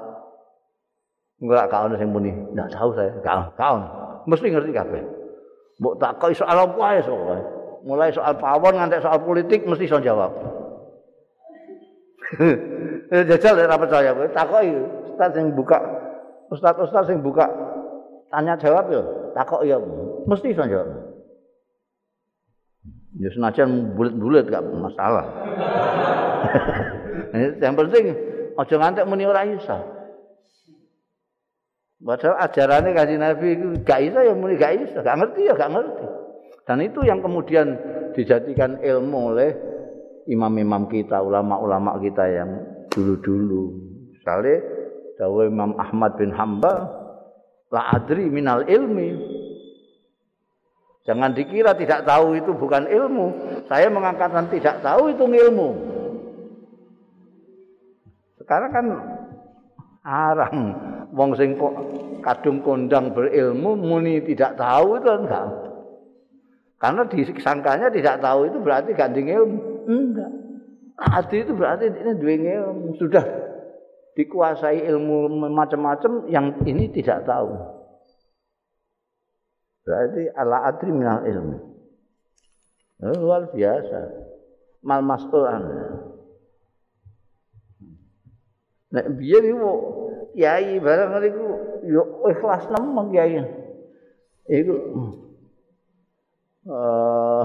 Enggak 1.39 1.71
kau 1.71 1.87
sing 1.95 2.11
muni. 2.11 2.35
Tidak 2.35 2.69
tahu 2.75 2.91
saya. 2.99 3.15
Kau 3.23 3.47
kau 3.55 3.77
mesti 4.27 4.51
ngerti 4.51 4.75
kabeh. 4.75 5.03
Mbok 5.79 5.95
takoki 6.03 6.35
soal 6.35 6.59
apa 6.67 6.99
ya 6.99 7.03
soal 7.07 7.39
mulai 7.87 8.11
soal 8.11 8.35
pawon 8.39 8.75
nganti 8.75 8.99
soal 8.99 9.23
politik 9.23 9.63
mesti 9.63 9.87
iso 9.87 10.03
jawab. 10.03 10.35
Jajal 13.31 13.63
ora 13.63 13.79
percaya. 13.79 14.11
Kowe 14.11 14.29
takoki 14.35 14.73
ustaz 15.15 15.31
sing 15.39 15.55
buka 15.55 15.79
ustaz-ustaz 16.51 17.07
sing 17.07 17.23
buka 17.23 17.47
tanya 18.35 18.59
jawab 18.59 18.91
yo. 18.91 19.03
Takok 19.39 19.63
ya 19.63 19.79
mesti 20.27 20.51
iso 20.51 20.67
jawab. 20.67 20.91
Ya 23.15 23.31
senajan 23.31 23.95
bulet-bulet 23.95 24.51
gak 24.51 24.65
masalah. 24.75 25.25
yang 27.63 27.75
penting 27.79 28.05
aja 28.59 28.75
ngantek 28.79 29.07
muni 29.07 29.25
ora 29.27 29.47
iso. 29.47 29.79
Padahal 32.05 32.37
ajarannya 32.37 32.91
kasih 32.93 33.17
Nabi 33.17 33.49
itu 33.57 33.67
gak 33.87 34.01
iso 34.03 34.21
ya 34.21 34.35
muni 34.35 34.59
gak 34.59 34.75
iso, 34.77 34.99
gak 35.01 35.17
ngerti 35.19 35.41
ya 35.47 35.55
gak 35.55 35.73
ngerti. 35.73 36.07
Dan 36.65 36.79
itu 36.81 37.01
yang 37.05 37.21
kemudian 37.21 37.77
dijadikan 38.17 38.81
ilmu 38.81 39.19
oleh 39.37 39.51
imam-imam 40.29 40.89
kita, 40.89 41.21
ulama-ulama 41.21 42.01
kita 42.01 42.25
yang 42.25 42.51
dulu-dulu. 42.89 43.85
Misalnya, 44.17 44.65
Dawa 45.21 45.45
Imam 45.45 45.77
Ahmad 45.77 46.17
bin 46.17 46.33
Hambal, 46.33 46.89
La 47.69 47.91
adri 47.91 48.31
minal 48.31 48.65
ilmi. 48.71 49.09
Jangan 51.05 51.37
dikira 51.37 51.77
tidak 51.77 52.09
tahu 52.09 52.41
itu 52.41 52.57
bukan 52.57 52.89
ilmu. 52.89 53.27
Saya 53.69 53.93
mengangkatkan 53.93 54.49
tidak 54.49 54.81
tahu 54.81 55.13
itu 55.13 55.25
ilmu. 55.29 55.69
Sekarang 58.41 58.71
kan 58.73 58.87
arang 60.05 60.57
wong 61.13 61.37
sing 61.37 61.61
kadung 62.25 62.65
kondang 62.65 63.13
berilmu 63.13 63.77
muni 63.77 64.25
tidak 64.25 64.57
tahu 64.57 64.97
itu 64.97 65.09
enggak. 65.13 65.49
Karena 66.81 67.03
disangkanya 67.09 67.89
tidak 67.93 68.21
tahu 68.25 68.49
itu 68.49 68.59
berarti 68.65 68.97
gandeng 68.97 69.29
ilmu. 69.29 69.59
Enggak. 69.85 70.33
Adi 70.95 71.37
itu 71.45 71.53
berarti 71.53 71.85
ini 71.93 72.13
dua 72.17 72.33
ilmu. 72.33 72.97
Sudah 72.97 73.25
dikuasai 74.17 74.89
ilmu 74.89 75.29
macam-macam 75.53 76.33
yang 76.33 76.65
ini 76.65 76.89
tidak 76.97 77.29
tahu. 77.29 77.74
Berarti 79.85 80.33
ala 80.33 80.65
adri 80.69 80.91
minal 80.91 81.23
ilmu. 81.29 81.59
Oh, 83.05 83.15
luar 83.21 83.53
biasa. 83.53 84.01
Mal 84.85 85.01
mas'ul 85.05 85.45
Nek 88.95 89.07
biar 89.19 89.43
iku 89.43 89.71
kiai 90.39 90.79
barang 90.79 91.13
niku 91.19 91.47
yo 91.85 92.03
ikhlas 92.31 92.71
nemen 92.71 93.11
kiai. 93.11 93.43
Iku 94.49 94.75
uh, 96.71 97.45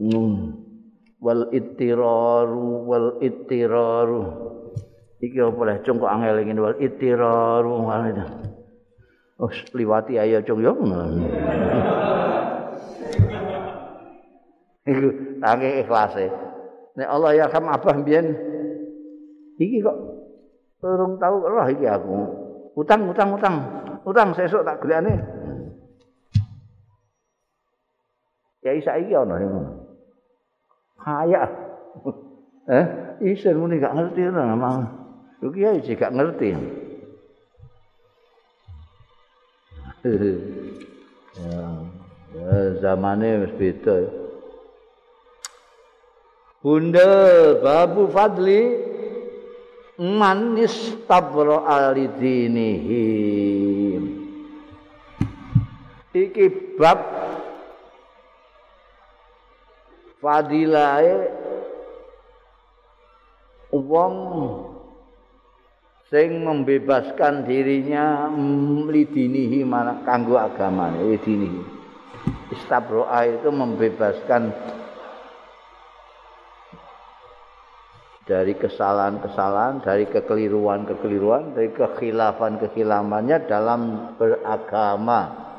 Hmm. 0.00 0.56
wal 1.20 1.52
ittiraru 1.52 2.88
wal 2.88 3.20
ittiraru 3.20 4.22
iki 5.20 5.36
apa 5.36 5.60
leh 5.68 5.76
cung 5.84 6.00
kok 6.00 6.08
angel 6.08 6.40
ngene 6.40 6.60
wal 6.64 6.76
ittiraru 6.80 7.84
ngene 7.84 8.24
oh 9.40 9.52
liwati 9.72 10.20
ayo 10.20 10.44
cung 10.44 10.60
yo. 10.60 10.76
Iku 14.90 15.08
saking 15.40 15.72
ikhlase. 15.84 16.26
Nek 16.96 17.08
Allah 17.08 17.30
ya 17.36 17.46
kam 17.48 17.68
abah 17.68 17.96
mbiyen 18.00 18.36
iki 19.60 19.80
kok 19.84 19.96
urung 20.84 21.16
tau 21.16 21.40
roh 21.40 21.68
iki 21.68 21.88
aku. 21.88 22.16
Utang 22.76 23.08
utang 23.08 23.36
utang. 23.36 23.56
Utang 24.04 24.32
sesuk 24.32 24.64
tak 24.64 24.80
golekane 24.80 25.20
ya 28.60 28.72
isa 28.76 28.96
iki 29.00 29.16
ana 29.16 29.36
ngono. 29.40 29.72
Kaya. 31.00 31.42
Eh 32.70 32.86
isin 33.20 33.58
muni 33.60 33.82
gak 33.82 33.98
ngerti 33.98 34.30
ora 34.30 34.46
nama 34.46 34.86
lu 35.44 35.52
kiai 35.52 35.82
gak 35.82 36.14
ngerti 36.14 36.56
ya, 42.34 42.80
zamane 42.80 43.44
wis 43.44 43.52
beda 43.58 43.96
Bunda 46.60 47.08
babu 47.64 48.04
fadli 48.12 48.84
manis 49.96 50.92
tabro 51.08 51.64
alidinihi. 51.64 53.08
Iki 56.12 56.76
bab 56.76 57.00
fadilae 60.20 61.32
wong 63.72 64.16
sing 66.10 66.42
membebaskan 66.42 67.46
dirinya 67.46 68.26
lidinihi 68.90 69.62
mana 69.62 70.02
kanggo 70.02 70.34
agamane 70.34 71.06
lidinihi 71.06 71.62
istabroa 72.50 73.30
itu 73.30 73.48
membebaskan 73.48 74.50
dari 78.30 78.54
kesalahan-kesalahan, 78.54 79.82
dari 79.82 80.06
kekeliruan-kekeliruan, 80.06 81.50
dari 81.50 81.74
kekhilafan-kekhilafannya 81.74 83.42
dalam 83.50 84.14
beragama. 84.14 85.50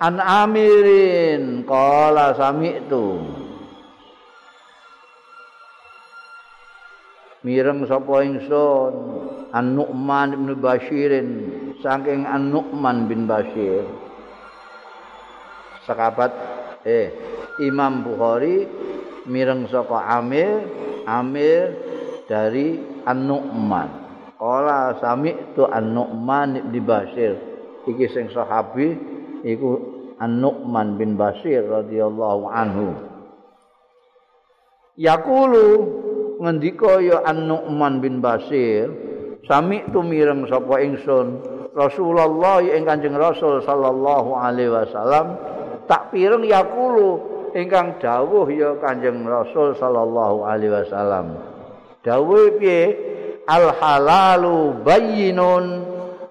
An 0.00 0.22
Amirin 0.22 1.66
qala 1.66 2.32
sami'tu 2.38 3.39
Mireng 7.40 7.88
sapa 7.88 8.20
ingsun 8.20 8.92
An 9.50 9.72
Nu'man 9.72 10.36
bin 10.36 10.60
Bashirin 10.60 11.28
saking 11.80 12.28
An 12.28 12.52
Nu'man 12.52 13.08
bin 13.08 13.24
Bashir. 13.24 13.88
Sakabat 15.88 16.30
eh 16.84 17.08
Imam 17.64 18.04
Bukhari 18.04 18.68
mireng 19.24 19.64
saka 19.72 20.20
Amir 20.20 20.68
Amir 21.08 21.72
dari 22.28 22.76
An 23.08 23.24
Nu'man 23.24 23.88
Qala 24.36 25.00
sami'tu 25.00 25.64
An 25.64 25.96
Nu'man 25.96 26.68
bin 26.68 26.84
Bashir. 26.84 27.36
Iki 27.88 28.06
sing 28.12 28.26
sahabi 28.32 28.92
iku 29.44 30.00
An-Nu'man 30.20 31.00
bin 31.00 31.16
Bashir 31.16 31.64
radhiyallahu 31.64 32.44
anhu. 32.52 32.92
Yaqulu 35.00 35.68
ngendika 36.40 37.04
ya 37.04 37.20
An-Nu'man 37.28 38.00
bin 38.00 38.24
Bashir, 38.24 38.88
sami 39.44 39.84
tu 39.92 40.00
mireng 40.00 40.48
sapa 40.48 40.80
ingsun 40.80 41.44
Rasulullah 41.76 42.64
ing 42.64 42.88
Kanjeng 42.88 43.14
Rasul 43.14 43.62
sallallahu 43.62 44.34
alaihi 44.34 44.72
wasallam 44.72 45.38
tak 45.84 46.10
pireng 46.10 46.42
yaqulu 46.42 47.20
ingkang 47.52 48.00
dawuh 48.00 48.48
ya 48.48 48.74
Kanjeng 48.80 49.22
Rasul 49.28 49.76
sallallahu 49.76 50.48
alaihi 50.48 50.72
wasallam. 50.72 51.38
Dawuh 52.00 52.56
piye? 52.56 52.82
Al 53.44 53.76
halalu 53.76 54.80
bayyinun 54.80 55.64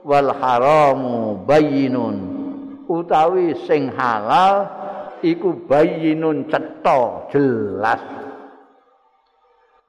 wal 0.02 0.32
haramu 0.34 1.46
bayyinun. 1.46 2.40
utawi 2.90 3.54
sing 3.70 3.94
halal 3.94 4.66
iku 5.22 5.54
bayyinun 5.70 6.50
cetha 6.50 7.30
jelas 7.30 8.02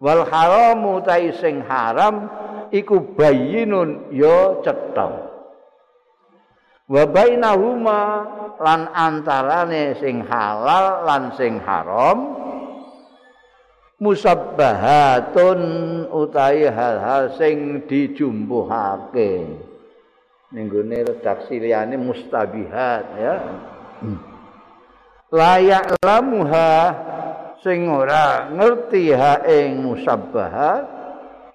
wal 0.00 0.24
haramu 0.24 1.04
utawi 1.04 1.30
sing 1.36 1.60
haram 1.68 2.26
iku 2.72 3.14
bayyinun 3.14 4.08
ya 4.10 4.64
cetha. 4.64 5.28
Wa 6.90 7.06
bainahuma 7.06 8.00
lan 8.58 8.90
antarane 8.90 9.94
sing 10.02 10.26
halal 10.26 11.06
lan 11.06 11.30
sing 11.38 11.62
haram 11.62 12.34
musabbahatun 14.00 15.60
utawi 16.08 16.66
hal-hal 16.66 17.36
sing 17.36 17.84
dijumbuhake 17.84 19.60
ning 20.50 20.66
gone 20.66 20.98
redaksi 21.06 21.62
liyane 21.62 21.94
mustabihat 21.94 23.04
ya. 23.14 23.34
Hmm. 24.02 24.18
layak 25.30 25.94
lamuha 26.02 26.90
sing 27.60 27.92
ora 27.92 28.48
ngerti 28.48 29.12
ha 29.12 29.44
ing 29.44 29.84
musabbahat 29.84 30.84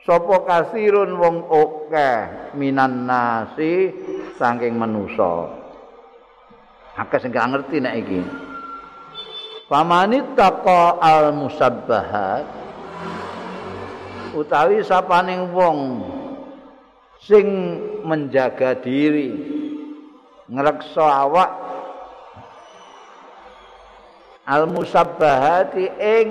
sapa 0.05 0.35
kasirun 0.45 1.17
wong 1.17 1.37
akeh 1.49 2.53
minan 2.53 3.09
nasi 3.09 3.89
saking 4.37 4.77
manusa. 4.77 5.49
Akeh 6.95 7.17
sing 7.17 7.33
gak 7.33 7.49
ngerti 7.49 7.81
nek 7.81 7.95
iki. 8.05 8.21
Pamanit 9.65 10.37
taqa 10.37 11.01
al 11.01 11.33
musabbahat 11.33 12.45
utawi 14.37 14.85
sapaning 14.85 15.49
wong 15.57 16.05
sing 17.17 17.47
menjaga 18.05 18.77
diri 18.77 19.33
ngreksa 20.45 21.25
awak 21.25 21.64
al 24.45 24.69
musabbahati 24.69 25.85
ing 25.97 26.27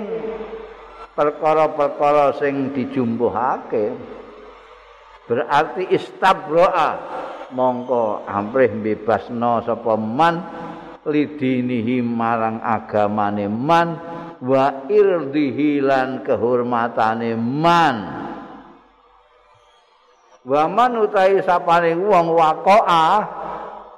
perkara-perkara 1.15 2.35
sing 2.39 2.71
dijumbuhake 2.75 3.91
berarti 5.27 5.91
istabroa 5.91 6.89
mongko 7.51 8.27
amrih 8.27 8.71
bebasno 8.79 9.63
sapa 9.63 9.95
man 9.99 10.35
lidinihi 11.05 12.01
marang 12.01 12.59
agamane 12.63 13.47
man 13.47 13.87
wa 14.41 14.85
irdihi 14.89 15.79
lan 15.79 16.25
kehormatane 16.25 17.37
man. 17.37 17.97
Wa 20.45 20.69
man 20.69 21.01
utahi 21.01 21.41
sapane 21.41 21.97
wong 21.97 22.37
waqa'a 22.37 23.07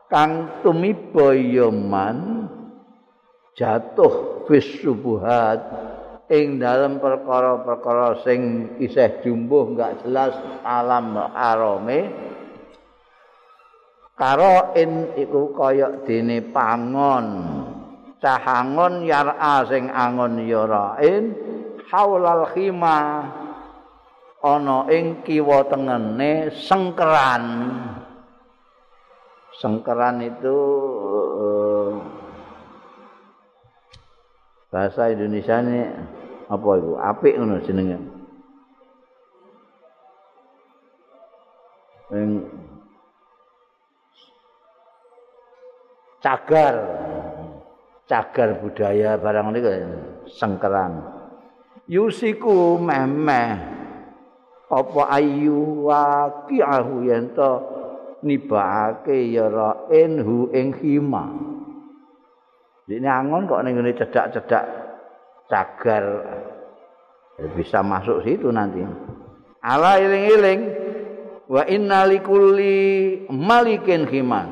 kang 0.07 0.63
tumiba 0.63 1.35
man 1.75 2.36
jatuh 3.57 4.45
fis 4.45 4.79
subuhat. 4.79 5.59
Ing 6.27 6.59
dalam 6.59 6.99
perkara-perkara 6.99 8.19
sing 8.27 8.75
isih 8.83 9.23
jumbuh 9.23 9.71
enggak 9.71 10.03
jelas 10.03 10.35
alam 10.59 11.15
arame 11.15 12.11
karo 14.11 14.75
in 14.75 15.15
iku 15.15 15.55
kaya 15.55 16.03
dene 16.03 16.43
pangon. 16.51 17.27
Cahangon 18.19 19.07
yara 19.07 19.63
sing 19.71 19.87
angon 19.87 20.41
yarain 20.43 21.31
haulal 21.87 22.51
khimah 22.51 23.31
ana 24.43 24.91
ing 24.91 25.23
kiwa 25.23 25.63
tengene 25.71 26.51
sengkeran. 26.59 27.45
Sengkeran 29.57 30.21
itu 30.21 30.57
uh, 31.39 31.56
bahasa 34.77 35.09
Indonesia 35.09 35.57
ini 35.57 35.89
apa 36.45 36.69
itu 36.77 36.91
apik 37.01 37.33
ngono 37.33 37.57
jenenge. 37.65 37.97
Ing 42.13 42.45
cagar. 46.21 46.75
Cagar 48.05 48.61
budaya 48.61 49.17
barang 49.17 49.57
ini 49.57 49.59
sengkeran. 50.29 51.01
Yusiku 51.89 52.77
memeh. 52.77 53.57
Apa 54.69 55.01
ayu 55.09 55.89
waqi'ahu 55.89 57.01
yen 57.09 57.33
to 57.33 57.51
nibake 58.21 59.33
ra'in 59.41 60.21
hu 60.21 60.53
ing 60.53 60.69
khima 60.69 61.56
dene 62.87 63.11
angon 63.11 63.51
kok 63.51 63.61
ning 63.67 63.75
ngene 63.75 63.91
cedak-cedak 63.99 64.65
cagar. 65.51 66.05
Bisa 67.53 67.85
masuk 67.85 68.25
situ 68.25 68.49
nanti. 68.49 68.81
Ala 69.61 70.01
iling-iling 70.01 70.61
wa 71.51 71.61
inna 71.67 72.07
likulli 72.07 73.27
malikin 73.29 74.09
khiman. 74.09 74.47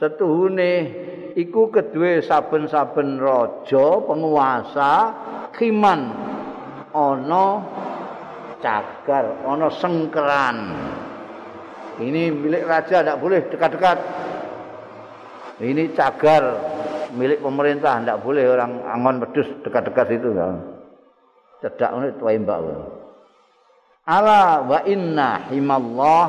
Setuhune 0.00 0.72
iku 1.36 1.68
kedue 1.68 2.24
saben-saben 2.24 3.20
raja 3.20 3.86
penguasa 4.06 4.92
khiman. 5.52 6.00
Ana 6.94 7.46
cagar 8.62 9.42
ana 9.44 9.68
sengkeran. 9.74 10.56
Ini 12.00 12.32
milik 12.32 12.64
raja 12.64 13.04
tidak 13.04 13.20
boleh 13.20 13.44
dekat-dekat. 13.52 13.98
Ini 15.60 15.92
cagar 15.92 16.44
milik 17.12 17.44
pemerintah 17.44 18.00
tidak 18.00 18.20
boleh 18.24 18.44
orang 18.48 18.82
angon 18.88 19.20
pedus 19.28 19.48
dekat-dekat 19.62 20.18
itu 20.18 20.28
cedak 21.62 21.90
ini 21.94 22.08
tuai 22.18 22.40
mbak 22.40 22.58
ala 24.08 24.66
wa 24.66 24.78
inna 24.82 25.46
himallah 25.52 26.26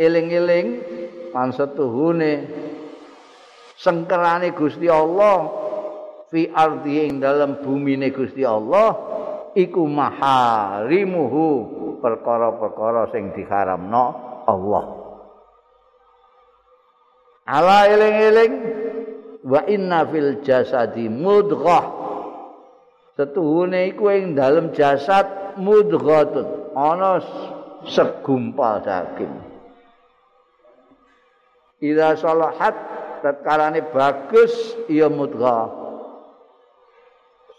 eling-eling 0.00 0.66
lan 1.36 1.52
setuhune 1.52 2.48
sengkerane 3.76 4.56
Gusti 4.56 4.88
Allah 4.88 5.52
fi 6.32 6.48
ardi 6.48 7.04
ing 7.04 7.20
dalam 7.20 7.60
bumi 7.60 8.00
ne 8.00 8.08
Gusti 8.08 8.40
Allah 8.40 8.96
iku 9.52 9.84
maharimuhu 9.84 11.46
perkara-perkara 12.00 13.12
sing 13.12 13.32
diharamno 13.32 14.04
Allah. 14.44 14.84
Ala 17.46 17.86
eling-eling 17.88 18.52
wa 19.46 19.62
inna 19.70 20.02
fil 20.10 20.42
jasadi 20.42 21.06
mudghah 21.06 21.86
setuhune 23.14 23.94
iku 23.94 24.10
ing 24.10 24.34
dalam 24.34 24.74
jasad 24.74 25.54
mudghatun 25.54 26.74
ana 26.74 27.22
segumpal 27.86 28.82
daging 28.82 29.56
Ila 31.76 32.16
salahat 32.16 32.72
tatkalane 33.20 33.84
bagus 33.92 34.52
ya 34.88 35.12
mudghah. 35.12 35.84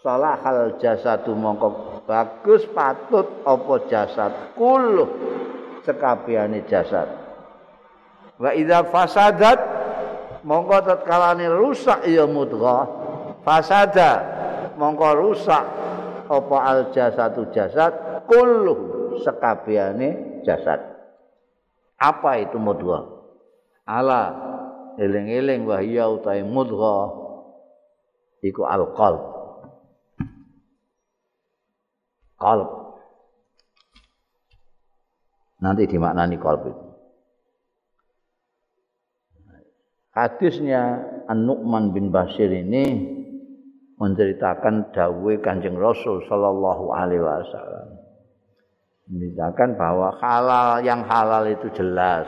Salahal 0.02 0.78
jasadu 0.78 1.34
mongko 1.34 2.02
bagus 2.06 2.66
patut 2.70 3.26
apa 3.46 3.74
jasad 3.90 4.32
kullu 4.58 5.06
sekabehane 5.86 6.66
jasad. 6.66 7.06
Wa 8.38 8.54
idza 8.54 8.86
fasadat 8.90 9.77
mongko 10.44 10.76
tatkalane 10.84 11.46
rusak 11.48 12.06
ya 12.06 12.26
mudghah. 12.26 12.86
Fasada 13.46 14.12
mongko 14.74 15.08
rusak 15.16 15.64
apa 16.28 16.56
al 16.60 16.80
jasadu 16.92 17.48
jasad 17.54 18.24
kullu 18.28 18.74
sekabehane 19.22 20.42
jasad. 20.44 20.82
Apa 21.98 22.42
itu 22.42 22.60
mudghah? 22.60 23.18
ala 23.88 24.36
eling-eling 25.00 25.64
wahya 25.64 26.12
utahe 26.12 26.44
mudgha 26.44 27.08
iku 28.44 28.68
alqalb 28.68 29.24
qalb 32.36 32.68
nanti 35.64 35.88
dimaknani 35.88 36.36
qalb 36.36 36.68
itu 36.68 36.87
hadisnya 40.18 41.06
An-Nu'man 41.30 41.94
bin 41.94 42.10
Bashir 42.10 42.50
ini 42.50 43.14
menceritakan 44.02 44.90
dawe 44.90 45.32
Kanjeng 45.38 45.78
Rasul 45.78 46.26
sallallahu 46.26 46.90
alaihi 46.90 47.22
wasallam 47.22 47.88
menceritakan 49.06 49.78
bahwa 49.78 50.08
halal 50.18 50.82
yang 50.82 51.06
halal 51.06 51.46
itu 51.46 51.70
jelas 51.70 52.26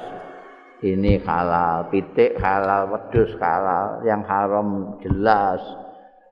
ini 0.81 1.21
halal, 1.21 1.93
pitik 1.93 2.41
halal, 2.41 2.89
wedus 2.89 3.37
halal, 3.37 4.01
yang 4.01 4.25
haram 4.25 4.97
jelas. 5.05 5.61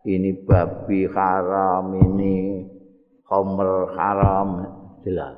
Ini 0.08 0.40
babi 0.48 1.04
haram, 1.04 1.92
ini 1.92 2.64
homer 3.28 3.92
haram 3.92 4.48
jelas. 5.04 5.36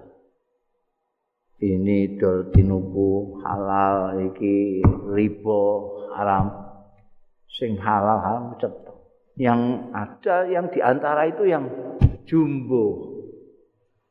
Ini 1.59 2.23
dol 2.23 2.55
tinuku 2.55 3.43
halal, 3.43 4.31
iki 4.31 4.79
ribo 5.11 5.99
haram. 6.21 6.47
Sing 7.49 7.81
halal 7.81 8.21
haram 8.21 8.45
cetok. 8.61 8.97
Yang 9.41 9.61
ada 9.97 10.37
yang 10.53 10.69
di 10.69 10.85
antara 10.85 11.25
itu 11.25 11.49
yang 11.49 11.65
jumbo. 12.29 13.17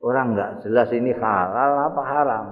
Orang 0.01 0.33
nggak 0.33 0.65
jelas 0.65 0.89
ini 0.89 1.13
halal 1.13 1.93
apa 1.93 2.01
haram. 2.01 2.45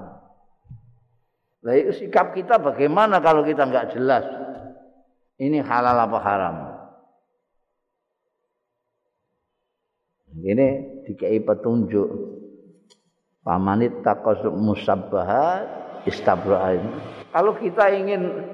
Lah 1.65 1.73
sikap 1.89 2.37
kita 2.37 2.61
bagaimana 2.61 3.17
kalau 3.17 3.41
kita 3.41 3.65
enggak 3.65 3.97
jelas 3.97 4.23
ini 5.41 5.57
halal 5.59 5.97
apa 5.97 6.17
haram? 6.21 6.55
Ini 10.37 10.67
dikai 11.09 11.41
petunjuk 11.41 12.07
pamanit 13.41 14.05
takosuk 14.05 14.53
musabbahat 14.53 15.65
istabra'in. 16.05 16.83
Kalau 17.33 17.57
kita 17.57 17.89
ingin 17.95 18.53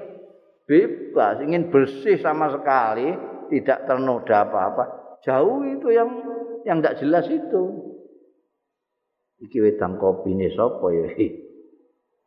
bebas, 0.64 1.44
ingin 1.44 1.68
bersih 1.68 2.16
sama 2.20 2.52
sekali, 2.52 3.12
tidak 3.52 3.84
ternoda 3.84 4.48
apa-apa, 4.48 4.84
jauh 5.24 5.64
itu 5.64 5.88
yang 5.92 6.10
yang 6.64 6.80
tidak 6.80 6.98
jelas 7.00 7.26
itu. 7.28 7.62
Iki 9.44 9.58
wedang 9.60 10.00
kopi 10.00 10.32
ini 10.32 10.48
sapa 10.56 10.86
ya? 10.94 11.08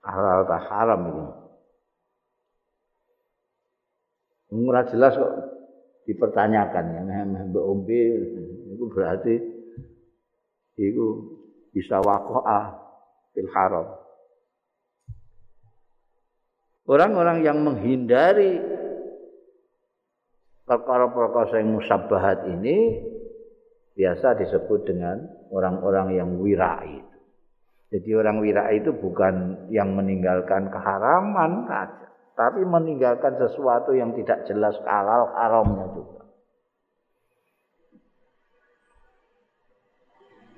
halal 0.08 0.46
atau 0.46 0.60
haram 0.70 1.02
ini. 1.12 1.26
Murah 4.48 4.88
jelas 4.88 5.12
kok 5.20 5.34
dipertanyakan 6.08 6.86
ya, 6.96 7.02
mbak 7.52 7.66
ombe 7.68 8.00
itu 8.72 8.86
berarti 8.88 9.36
itu 10.80 11.06
bisa 11.76 12.00
wakoah 12.00 12.80
fil 13.36 13.50
haram. 13.52 14.07
Orang-orang 16.88 17.44
yang 17.44 17.68
menghindari 17.68 18.64
perkara-perkara 20.64 21.60
yang 21.60 21.76
musabahat 21.76 22.48
ini 22.48 23.04
biasa 24.00 24.40
disebut 24.40 24.88
dengan 24.88 25.20
orang-orang 25.52 26.16
yang 26.16 26.40
wirai. 26.40 27.04
Jadi 27.88 28.10
orang 28.16 28.44
wira 28.44 28.72
itu 28.76 28.92
bukan 28.96 29.68
yang 29.72 29.96
meninggalkan 29.96 30.68
keharaman 30.68 31.68
saja, 31.72 32.08
tapi 32.36 32.64
meninggalkan 32.64 33.36
sesuatu 33.40 33.96
yang 33.96 34.12
tidak 34.16 34.44
jelas 34.48 34.76
halal 34.84 35.32
haramnya 35.36 35.88
juga. 35.96 36.24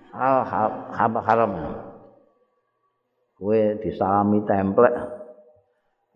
Hal 0.09 1.13
haram? 1.21 1.53
Kue 3.37 3.77
disalami 3.77 4.41
templek, 4.49 5.18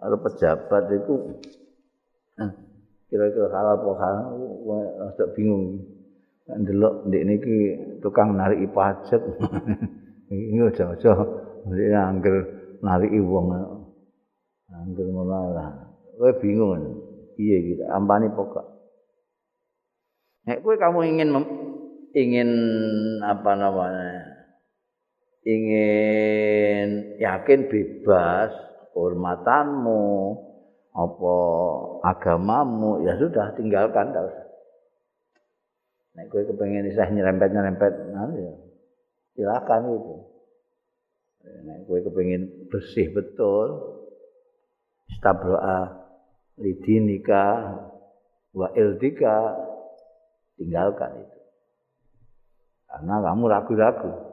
kalau 0.04 0.20
pejabat 0.20 0.84
itu 0.92 1.14
eh, 2.44 2.52
kira-kira 3.08 3.48
halal 3.56 3.80
apa 3.80 3.92
haram, 4.04 4.36
rasa 5.00 5.32
bingung. 5.32 5.80
Ndelok 6.44 7.08
ndek 7.08 7.24
niki 7.24 7.56
tukang 8.04 8.36
narik 8.36 8.68
pajak. 8.76 9.24
Iki 10.28 10.60
aja-aja 10.60 11.12
mesti 11.64 11.96
angger 11.96 12.36
nariki 12.84 13.24
wong. 13.24 13.48
Angger 14.68 15.08
ngono 15.08 15.56
lah. 15.56 15.72
Kowe 16.20 16.36
bingung. 16.44 17.00
Piye 17.40 17.64
iki 17.64 17.74
ampani 17.88 18.28
pokok. 18.28 18.66
Nek 20.44 20.60
kowe 20.60 20.76
kamu 20.76 21.16
ingin 21.16 21.32
ingin 22.12 22.50
apa 23.24 23.56
namanya? 23.56 24.36
Ingin 25.48 27.20
yakin 27.24 27.72
bebas 27.72 28.52
hormatanmu 28.94 30.06
apa 30.94 31.36
agamamu 32.06 33.02
ya 33.02 33.18
sudah 33.18 33.54
tinggalkan 33.58 34.14
terus. 34.14 34.38
Nek 36.14 36.30
kowe 36.30 36.46
kepengin 36.46 36.86
isih 36.86 37.10
nyerempet-nyerempet 37.10 37.94
nah 38.14 38.30
ya. 38.30 38.54
silakan 39.34 39.82
itu. 39.98 40.16
Nek 41.66 41.78
kowe 41.90 42.00
kepengin 42.06 42.70
bersih 42.70 43.10
betul, 43.10 43.98
stabroa 45.18 46.06
lidinika 46.62 47.74
wa 48.54 48.70
ildika 48.78 49.58
tinggalkan 50.62 51.26
itu. 51.26 51.40
Karena 52.86 53.16
kamu 53.26 53.44
ragu-ragu. 53.50 54.33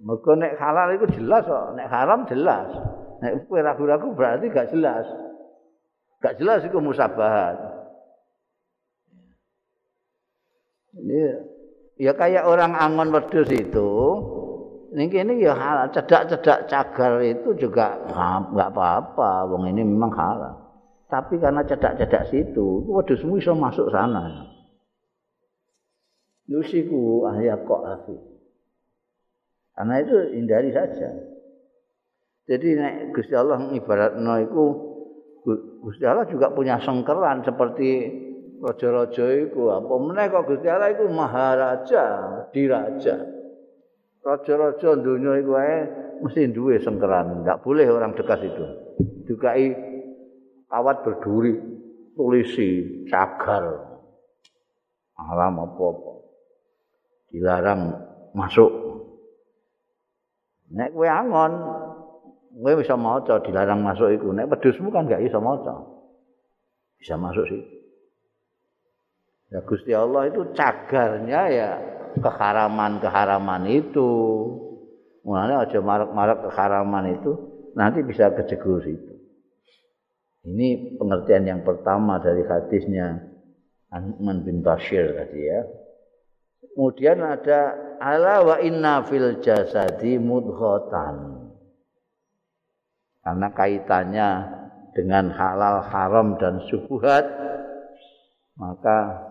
Mergo 0.00 0.32
nek 0.38 0.60
halal 0.60 0.94
itu 0.94 1.06
jelas 1.18 1.42
kok, 1.48 1.74
nek 1.74 1.88
haram 1.90 2.28
jelas. 2.30 2.68
Nek 3.24 3.48
kowe 3.48 3.58
ragu-ragu 3.64 4.12
berarti 4.12 4.52
gak 4.52 4.70
jelas. 4.70 5.08
Gak 6.20 6.36
jelas 6.38 6.62
itu 6.62 6.78
musabahat. 6.78 7.56
Ini 10.96 11.20
ya 12.00 12.12
kayak 12.16 12.48
orang 12.48 12.72
angon 12.72 13.12
wedus 13.12 13.48
itu 13.52 13.90
ini 14.96 15.12
ini 15.12 15.44
ya 15.44 15.84
cedak-cedak 15.92 16.72
cagar 16.72 17.20
itu 17.20 17.52
juga 17.60 18.00
nggak 18.52 18.70
apa-apa 18.72 19.44
wong 19.44 19.68
ini 19.68 19.84
memang 19.84 20.12
halal 20.12 20.66
Tapi 21.06 21.38
karena 21.38 21.62
cedak-cedak 21.62 22.34
situ, 22.34 22.82
wedhusmu 22.90 23.38
iso 23.38 23.54
masuk 23.54 23.94
sana. 23.94 24.50
Yusiku 26.50 27.30
ahya 27.30 27.62
kok 27.62 27.82
afi. 27.86 28.35
Karena 29.76 29.94
itu 30.00 30.16
hindari 30.32 30.72
saja. 30.72 31.12
Jadi 32.48 32.68
Gusti 33.12 33.36
Allah 33.36 33.60
ibaratno 33.76 34.34
iku 34.40 34.64
Gusti 35.84 36.02
Allah 36.08 36.24
juga 36.26 36.50
punya 36.50 36.80
sengkeran 36.80 37.44
seperti 37.44 37.90
raja-raja 38.64 39.26
iku. 39.46 39.76
Apa 39.76 39.94
meneh 40.00 40.32
kok 40.32 40.48
Gusti 40.48 40.66
Allah 40.66 40.96
iku 40.96 41.06
maharaja, 41.12 42.04
diraja. 42.50 43.14
Raja-raja 44.24 44.88
dunia 44.98 45.38
iku 45.38 45.52
ae 45.60 45.76
mesti 46.24 46.50
duwe 46.50 46.80
sengkeran, 46.80 47.44
enggak 47.44 47.60
boleh 47.60 47.86
orang 47.92 48.16
dekat 48.16 48.48
itu. 48.48 48.64
Dukai 49.28 49.70
kawat 50.66 51.04
berduri, 51.04 51.54
polisi, 52.16 53.04
cagar. 53.12 53.92
Alam 55.16 55.62
apa-apa. 55.62 56.12
Dilarang 57.30 57.80
masuk. 58.32 58.95
Nek 60.72 60.90
kowe 60.94 61.06
angon, 61.06 61.52
kowe 62.58 62.72
bisa 62.74 62.98
maca 62.98 63.38
dilarang 63.42 63.84
masuk 63.86 64.10
iku. 64.10 64.34
Nek 64.34 64.50
pedusmu 64.50 64.90
kan 64.90 65.06
enggak 65.06 65.22
bisa 65.22 65.38
maca. 65.38 65.74
Bisa 66.98 67.14
masuk 67.14 67.46
sih. 67.46 67.62
Ya 69.54 69.62
Gusti 69.62 69.94
Allah 69.94 70.26
itu 70.26 70.42
cagarnya 70.58 71.40
ya 71.52 71.70
keharaman-keharaman 72.18 73.62
itu. 73.70 74.10
Mulanya 75.22 75.66
aja 75.66 75.78
marak-marak 75.82 76.38
keharaman 76.50 77.18
itu 77.18 77.32
nanti 77.74 78.02
bisa 78.02 78.30
kejegur 78.34 78.82
itu. 78.82 79.12
Ini 80.46 80.98
pengertian 80.98 81.42
yang 81.46 81.62
pertama 81.66 82.22
dari 82.22 82.46
hadisnya 82.46 83.18
An-Man 83.90 84.46
bin 84.46 84.62
Bashir 84.62 85.14
tadi 85.18 85.40
ya. 85.42 85.66
Kemudian 86.76 87.24
ada 87.24 87.72
ala 87.96 88.44
wa 88.44 88.56
inna 88.60 89.00
fil 89.08 89.40
jasadi 89.40 90.20
mudghatan. 90.20 91.48
Karena 93.24 93.48
kaitannya 93.56 94.28
dengan 94.92 95.32
halal 95.32 95.88
haram 95.88 96.36
dan 96.36 96.60
subuhat 96.68 97.24
maka 98.60 99.26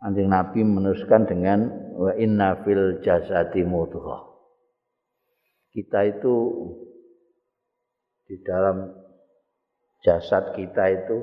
Anjing 0.00 0.32
Nabi 0.32 0.64
meneruskan 0.64 1.28
dengan 1.28 1.68
wa 1.92 2.16
inna 2.16 2.56
fil 2.64 3.04
jasadi 3.04 3.60
mudghah. 3.68 4.32
Kita 5.76 6.08
itu 6.08 6.36
di 8.24 8.40
dalam 8.40 8.96
jasad 10.00 10.56
kita 10.56 10.84
itu 10.88 11.20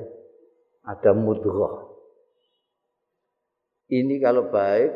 ada 0.86 1.10
mudghah. 1.10 1.87
Ini 3.88 4.20
kalau 4.20 4.52
baik 4.52 4.92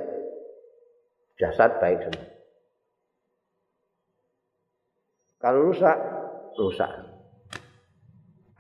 jasad 1.41 1.81
baik 1.81 2.05
semua. 2.05 2.29
Kalau 5.43 5.73
rusak, 5.73 5.99
rusak. 6.55 6.93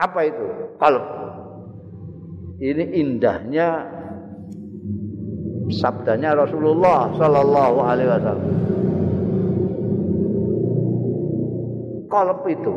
Apa 0.01 0.21
itu? 0.27 0.47
Kalb. 0.83 1.05
Ini 2.59 2.85
indahnya 2.99 3.87
sabdanya 5.71 6.35
Rasulullah 6.35 7.13
sallallahu 7.15 7.79
alaihi 7.81 8.11
wasallam. 8.11 8.53
Kolb 12.11 12.45
itu 12.51 12.77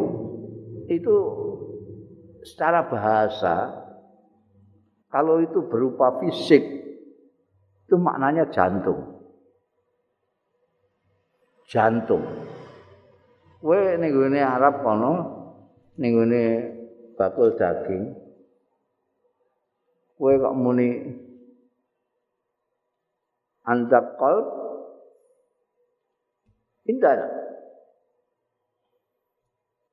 itu 0.88 1.16
secara 2.46 2.88
bahasa 2.88 3.84
kalau 5.10 5.42
itu 5.44 5.66
berupa 5.66 6.22
fisik 6.24 6.85
itu 7.86 7.96
maknanya 8.02 8.50
jantung. 8.50 8.98
Jantung. 11.70 12.26
Kowe 13.62 13.78
ning 13.98 14.10
gone 14.14 14.42
Arab 14.42 14.82
kono 14.82 15.14
ning 16.02 16.14
bakul 17.18 17.54
daging. 17.54 18.14
Kowe 20.18 20.34
kok 20.34 20.58
muni 20.58 20.90
anda 23.66 24.00
qalb 24.22 24.46
indana 26.86 27.28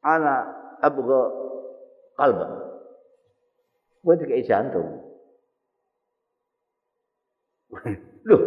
ana 0.04 0.34
abgha 0.84 1.20
qalba 2.20 2.46
gue 4.04 4.14
dikai 4.20 4.44
jantung 4.44 5.11
loh. 8.28 8.42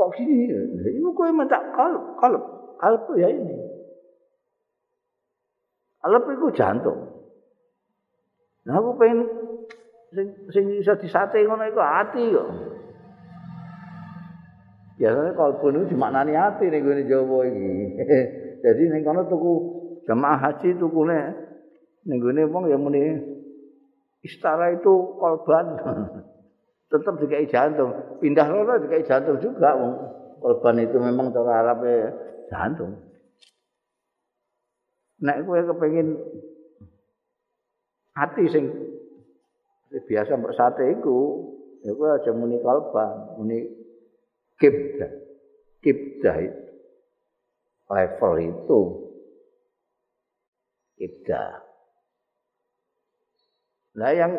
Kok 0.00 0.16
sini? 0.16 0.48
Ini 0.80 1.04
gue 1.04 1.28
minta 1.36 1.60
kalb 1.76 2.16
kalb 2.16 2.42
kalb 2.80 3.02
ya 3.20 3.28
ini. 3.28 3.56
Kalb 6.00 6.24
itu 6.32 6.46
jantung. 6.56 7.00
Nah 8.64 8.76
aku 8.80 8.96
pengen 8.96 9.28
sing 10.12 10.26
sing 10.52 10.64
bisa 10.72 10.96
disate 10.96 11.44
ngono 11.44 11.68
iku 11.68 11.80
ati 11.84 12.24
kok. 12.32 12.48
Biasanya 15.00 15.32
kalbun 15.32 15.80
itu 15.80 15.96
dimaknani 15.96 16.36
hati 16.36 16.68
nih 16.68 16.80
gue 16.84 17.08
Jawa 17.08 17.48
ini. 17.48 17.96
Jadi 18.64 18.82
nih 18.92 19.00
kono 19.00 19.24
tuku 19.28 19.52
jamaah 20.04 20.36
haji 20.36 20.76
tuku 20.76 21.00
nih, 21.08 21.24
gue 22.04 22.32
nih 22.36 22.44
bang 22.44 22.64
yang 22.68 22.80
muni 22.84 23.00
istara 24.20 24.76
itu 24.76 25.16
kalban. 25.16 25.66
Tetap 26.90 27.14
dikai 27.22 27.46
jantung. 27.46 28.18
Pindah 28.18 28.46
lono 28.50 28.82
dikai 28.82 29.06
jantung 29.06 29.38
juga. 29.38 29.78
Bang. 29.78 29.94
Kalban 30.40 30.82
itu 30.82 30.96
memang 30.98 31.30
cara 31.30 31.62
Arabnya 31.62 32.10
jantung. 32.50 32.98
Nek 35.20 35.44
gue 35.44 35.60
kepengen 35.68 36.08
hati 38.16 38.44
sing 38.48 38.64
biasa 39.92 40.40
bersate 40.40 40.96
iku, 40.96 41.44
ya 41.84 41.92
gue 41.92 42.08
aja 42.08 42.32
muni 42.32 42.56
kalban, 42.64 43.36
muni 43.36 43.68
kibda 44.60 45.08
kibda 45.80 46.32
itu 46.44 46.62
level 47.88 48.34
itu 48.38 48.80
kibda 51.00 51.64
nah 53.96 54.12
yang 54.12 54.36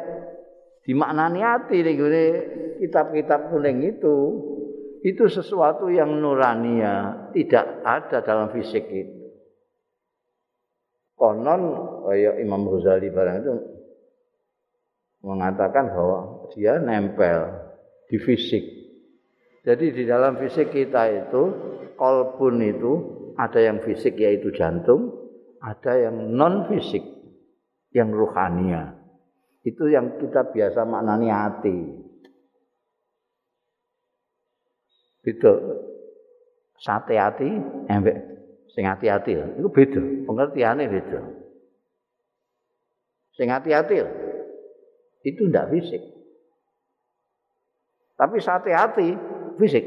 dimaknani 0.91 1.39
hati 1.39 1.87
nih 1.87 1.95
kitab-kitab 2.83 3.47
kuning 3.47 3.95
itu 3.95 4.15
itu 5.07 5.23
sesuatu 5.31 5.87
yang 5.87 6.19
nurania 6.19 7.31
tidak 7.31 7.79
ada 7.87 8.19
dalam 8.19 8.51
fisik 8.51 8.91
itu. 8.91 9.31
Konon 11.15 11.61
kayak 12.11 12.43
Imam 12.43 12.67
Ghazali 12.67 13.07
barang 13.07 13.37
itu 13.39 13.53
mengatakan 15.23 15.95
bahwa 15.95 16.49
dia 16.51 16.75
nempel 16.81 17.55
di 18.11 18.19
fisik. 18.19 18.65
Jadi 19.63 19.95
di 19.95 20.03
dalam 20.03 20.41
fisik 20.43 20.75
kita 20.75 21.07
itu 21.07 21.41
kolbun 21.95 22.59
itu 22.59 22.93
ada 23.39 23.63
yang 23.63 23.79
fisik 23.79 24.19
yaitu 24.19 24.51
jantung, 24.51 25.13
ada 25.63 26.09
yang 26.09 26.35
non 26.35 26.67
fisik 26.67 27.05
yang 27.95 28.11
ruhania. 28.11 29.00
Itu 29.62 29.86
yang 29.89 30.18
kita 30.18 30.49
biasa 30.49 30.86
maknani 30.86 31.30
hati. 31.30 31.78
Itu 35.22 35.51
sate 36.82 37.14
hati, 37.14 37.49
embek 37.86 38.32
sing 38.72 38.88
hati-hati 38.88 39.36
itu 39.36 39.68
beda, 39.68 40.01
pengertiannya 40.26 40.88
beda. 40.88 41.20
Sing 43.36 43.51
hati-hati 43.51 44.01
itu 45.28 45.41
ndak 45.51 45.70
fisik. 45.76 46.01
Tapi 48.16 48.38
sate 48.39 48.72
hati 48.72 49.14
fisik. 49.59 49.86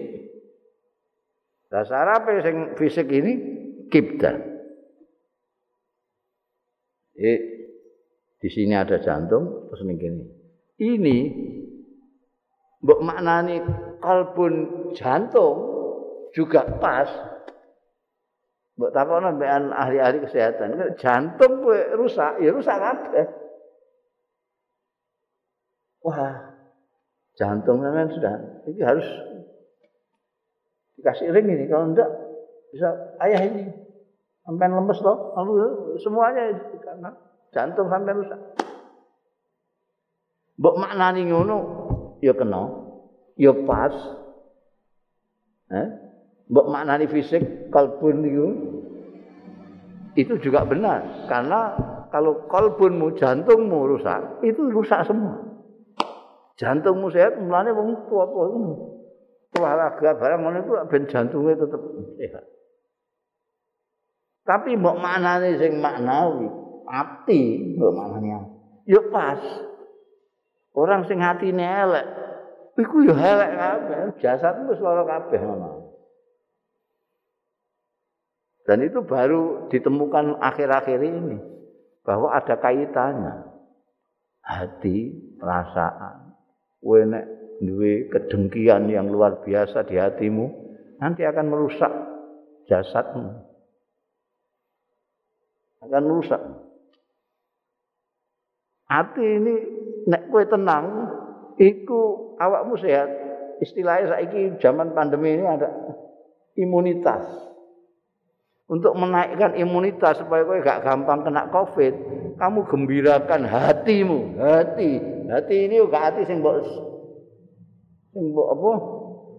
Dasar 1.70 2.07
apa 2.07 2.39
yang 2.39 2.79
fisik 2.79 3.11
ini? 3.11 3.33
Kibda. 3.91 4.33
Eh, 7.14 7.53
di 8.45 8.53
sini 8.53 8.76
ada 8.76 9.01
jantung, 9.01 9.72
terus 9.72 9.88
ini 9.88 9.95
gini. 9.97 10.24
Ini, 10.76 11.18
mbok 12.84 13.01
maknani 13.01 13.57
kalbun 14.05 14.55
jantung 14.92 15.57
juga 16.36 16.68
pas. 16.76 17.09
Mbok 18.76 18.92
takono 18.92 19.32
mbekan 19.32 19.72
ahli-ahli 19.72 20.28
kesehatan, 20.28 20.76
jantung 21.01 21.64
rusak, 21.97 22.36
ya 22.45 22.53
rusak 22.53 22.76
kabeh. 22.76 23.32
Wah, 26.05 26.53
jantung 27.40 27.80
memang 27.80 28.12
sudah 28.12 28.61
ini 28.68 28.82
harus 28.84 29.09
dikasih 31.01 31.32
ring 31.32 31.49
ini 31.49 31.64
kalau 31.64 31.97
enggak 31.97 32.12
bisa 32.76 32.92
ayah 33.24 33.40
ini 33.40 33.72
sampai 34.45 34.68
lemes 34.68 35.01
loh 35.01 35.32
lalu 35.32 35.55
semuanya 36.05 36.53
karena 36.84 37.09
Jantung 37.55 37.86
sampai 37.86 38.18
rusak. 38.18 38.40
Mbok 40.59 40.78
maknani 40.78 41.22
ngono 41.30 41.59
ya 42.18 42.34
kena, 42.34 42.62
ya 43.38 43.55
pas. 43.62 43.94
Eh? 45.70 45.88
Mbok 46.50 46.66
maknani 46.66 47.07
fisik 47.07 47.70
kalbun 47.70 48.26
niku 48.26 48.46
itu 50.14 50.38
juga 50.38 50.62
benar 50.62 51.26
karena 51.26 51.74
kalau 52.14 52.46
kalbunmu 52.46 53.18
jantungmu 53.18 53.90
rusak 53.90 54.38
itu 54.46 54.70
rusak 54.70 55.02
semua 55.02 55.42
jantungmu 56.55 57.11
sehat 57.11 57.34
mulane 57.42 57.74
wong 57.74 58.07
tua 58.07 58.22
apa 58.22 58.42
olahraga 59.59 60.11
barang 60.18 60.40
ngono 60.42 60.59
itu 60.62 60.72
ben 60.86 61.02
jantungnya 61.11 61.59
tetap 61.59 61.82
sehat 62.18 62.44
tapi 64.46 64.78
mbok 64.78 65.02
maknani 65.02 65.59
sing 65.59 65.82
maknawi 65.82 66.46
ati 66.89 67.74
mbok 67.76 67.93
maknani 67.93 68.30
yo 68.89 69.01
pas. 69.09 69.41
Orang 70.74 71.07
sing 71.07 71.22
hatine 71.22 71.62
elek. 71.62 72.07
Iku 72.74 73.07
yo 73.07 73.14
elek 73.14 73.51
kabeh. 73.55 73.99
Jasadmu 74.18 74.74
wis 74.74 74.82
lara 74.82 75.07
kabeh 75.07 75.41
Dan 78.64 78.78
itu 78.80 79.05
baru 79.05 79.68
ditemukan 79.68 80.41
akhir-akhir 80.41 80.99
ini 81.05 81.39
bahwa 82.03 82.32
ada 82.32 82.57
kaitannya. 82.59 83.55
Hati, 84.45 85.09
perasaan, 85.41 86.37
wenek 86.85 87.24
duwe 87.64 88.12
kedengkian 88.12 88.93
yang 88.93 89.09
luar 89.09 89.41
biasa 89.41 89.89
di 89.89 89.97
hatimu 89.97 90.53
nanti 91.01 91.24
akan 91.24 91.47
merusak 91.49 91.93
jasadmu. 92.68 93.41
Akan 95.80 96.03
merusak. 96.05 96.41
Hati 98.95 99.26
ini 99.26 99.55
nek 100.07 100.30
kowe 100.30 100.47
tenang, 100.47 100.86
iku 101.59 102.34
awakmu 102.38 102.78
sehat. 102.78 103.11
Istilahnya 103.59 104.14
saiki 104.14 104.62
zaman 104.62 104.95
pandemi 104.95 105.34
ini 105.34 105.42
ada 105.47 105.66
imunitas. 106.55 107.51
untuk 108.64 108.97
menaikkan 108.97 109.61
imunitas 109.61 110.24
supaya 110.24 110.40
kau 110.40 110.57
gak 110.64 110.88
gampang 110.88 111.20
kena 111.20 111.53
covid 111.53 111.92
kamu 112.40 112.64
gembirakan 112.64 113.45
hatimu. 113.45 114.40
Hati. 114.40 114.92
Hati 115.28 115.57
ini 115.68 115.84
juga 115.84 116.09
hati 116.09 116.24
sing 116.24 116.40
mbok 116.40 116.64
sing 118.16 118.24
mbok 118.32 118.49
apa? 118.57 118.70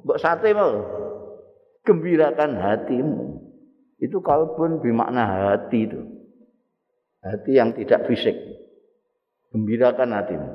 Mbok 0.05 0.19
sate 0.21 0.53
mau. 0.53 0.77
Gembirakan 1.81 2.53
hatimu. 2.53 3.41
Itu 3.97 4.21
kalbun 4.21 4.77
bermakna 4.77 5.25
hati 5.25 5.89
itu. 5.89 6.01
Hati 7.25 7.57
yang 7.57 7.73
tidak 7.73 8.05
fisik 8.05 8.37
gembirakan 9.55 10.11
hatimu 10.11 10.51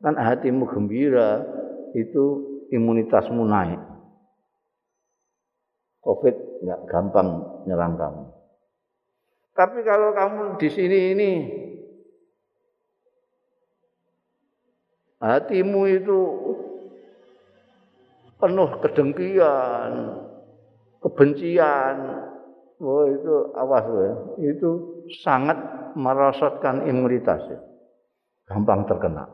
kan 0.00 0.14
hatimu 0.16 0.64
gembira 0.72 1.44
itu 1.92 2.24
imunitasmu 2.72 3.44
naik 3.44 3.80
covid 6.00 6.32
nggak 6.64 6.80
gampang 6.88 7.28
nyerang 7.68 7.94
kamu. 8.00 8.24
Tapi 9.52 9.78
kalau 9.82 10.14
kamu 10.14 10.42
di 10.56 10.68
sini 10.70 10.98
ini 11.12 11.32
hatimu 15.18 15.80
itu 15.90 16.18
penuh 18.38 18.70
kedengkian, 18.78 19.92
kebencian, 21.02 21.96
oh 22.78 23.02
itu 23.10 23.34
awas 23.58 23.86
ya, 23.90 24.14
itu 24.54 24.70
sangat 25.26 25.58
merosotkan 25.98 26.86
imunitas 26.86 27.42
ya. 27.50 27.58
Gampang 28.48 28.88
terkena. 28.88 29.28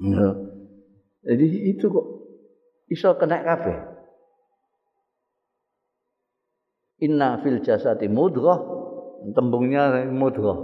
Ya. 0.00 0.28
Jadi 1.24 1.46
itu 1.70 1.84
kok 1.88 2.06
iso 2.88 3.12
kena 3.20 3.44
kabeh. 3.44 3.78
Inna 7.04 7.40
fil 7.44 7.60
jasati 7.60 8.08
mudghah 8.08 8.60
tembungnya 9.36 10.08
mudghah 10.08 10.58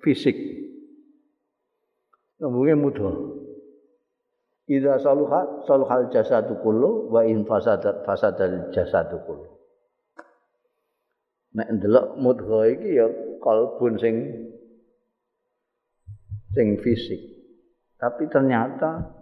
fisik. 0.00 0.36
Tembungnya 2.40 2.76
mudghah. 2.76 3.16
Idza 4.64 4.96
saluha 4.96 5.68
saluhal 5.68 6.08
jasadu 6.08 6.56
kullu 6.64 7.12
wa 7.12 7.20
in 7.28 7.44
fasadat 7.44 8.00
fasadal 8.08 8.72
jasadu 8.72 9.20
kullu. 9.28 9.48
Nek 11.54 11.68
ndelok 11.80 12.16
mudghah 12.16 12.64
iki 12.72 12.90
ya 12.96 13.06
kalbun 13.44 14.00
sing 14.00 14.16
sing 16.54 16.80
fisik. 16.80 17.20
Tapi 17.98 18.30
ternyata 18.30 19.12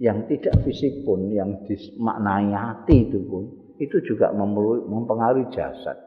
yang 0.00 0.26
tidak 0.26 0.64
fisik 0.66 1.06
pun 1.06 1.30
yang 1.30 1.62
dimaknai 1.68 2.50
hati 2.50 3.06
itu 3.06 3.20
pun 3.22 3.44
itu 3.78 4.02
juga 4.02 4.34
mempengaruhi 4.34 5.50
jasad. 5.54 5.98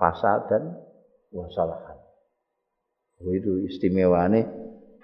Fasad 0.00 0.48
dan 0.48 0.80
wasalahan. 1.28 2.00
Oh, 3.20 3.32
itu 3.36 3.68
istimewane 3.68 4.48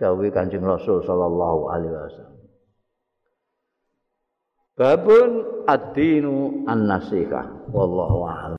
dawuh 0.00 0.24
Kanjeng 0.32 0.64
Rasul 0.64 1.04
sallallahu 1.04 1.68
alaihi 1.68 1.92
wasallam. 1.92 2.36
Babun 4.76 5.28
ad-dinu 5.64 6.64
an-nasihah 6.68 7.72
wallahu 7.72 8.28
a'lam. 8.28 8.54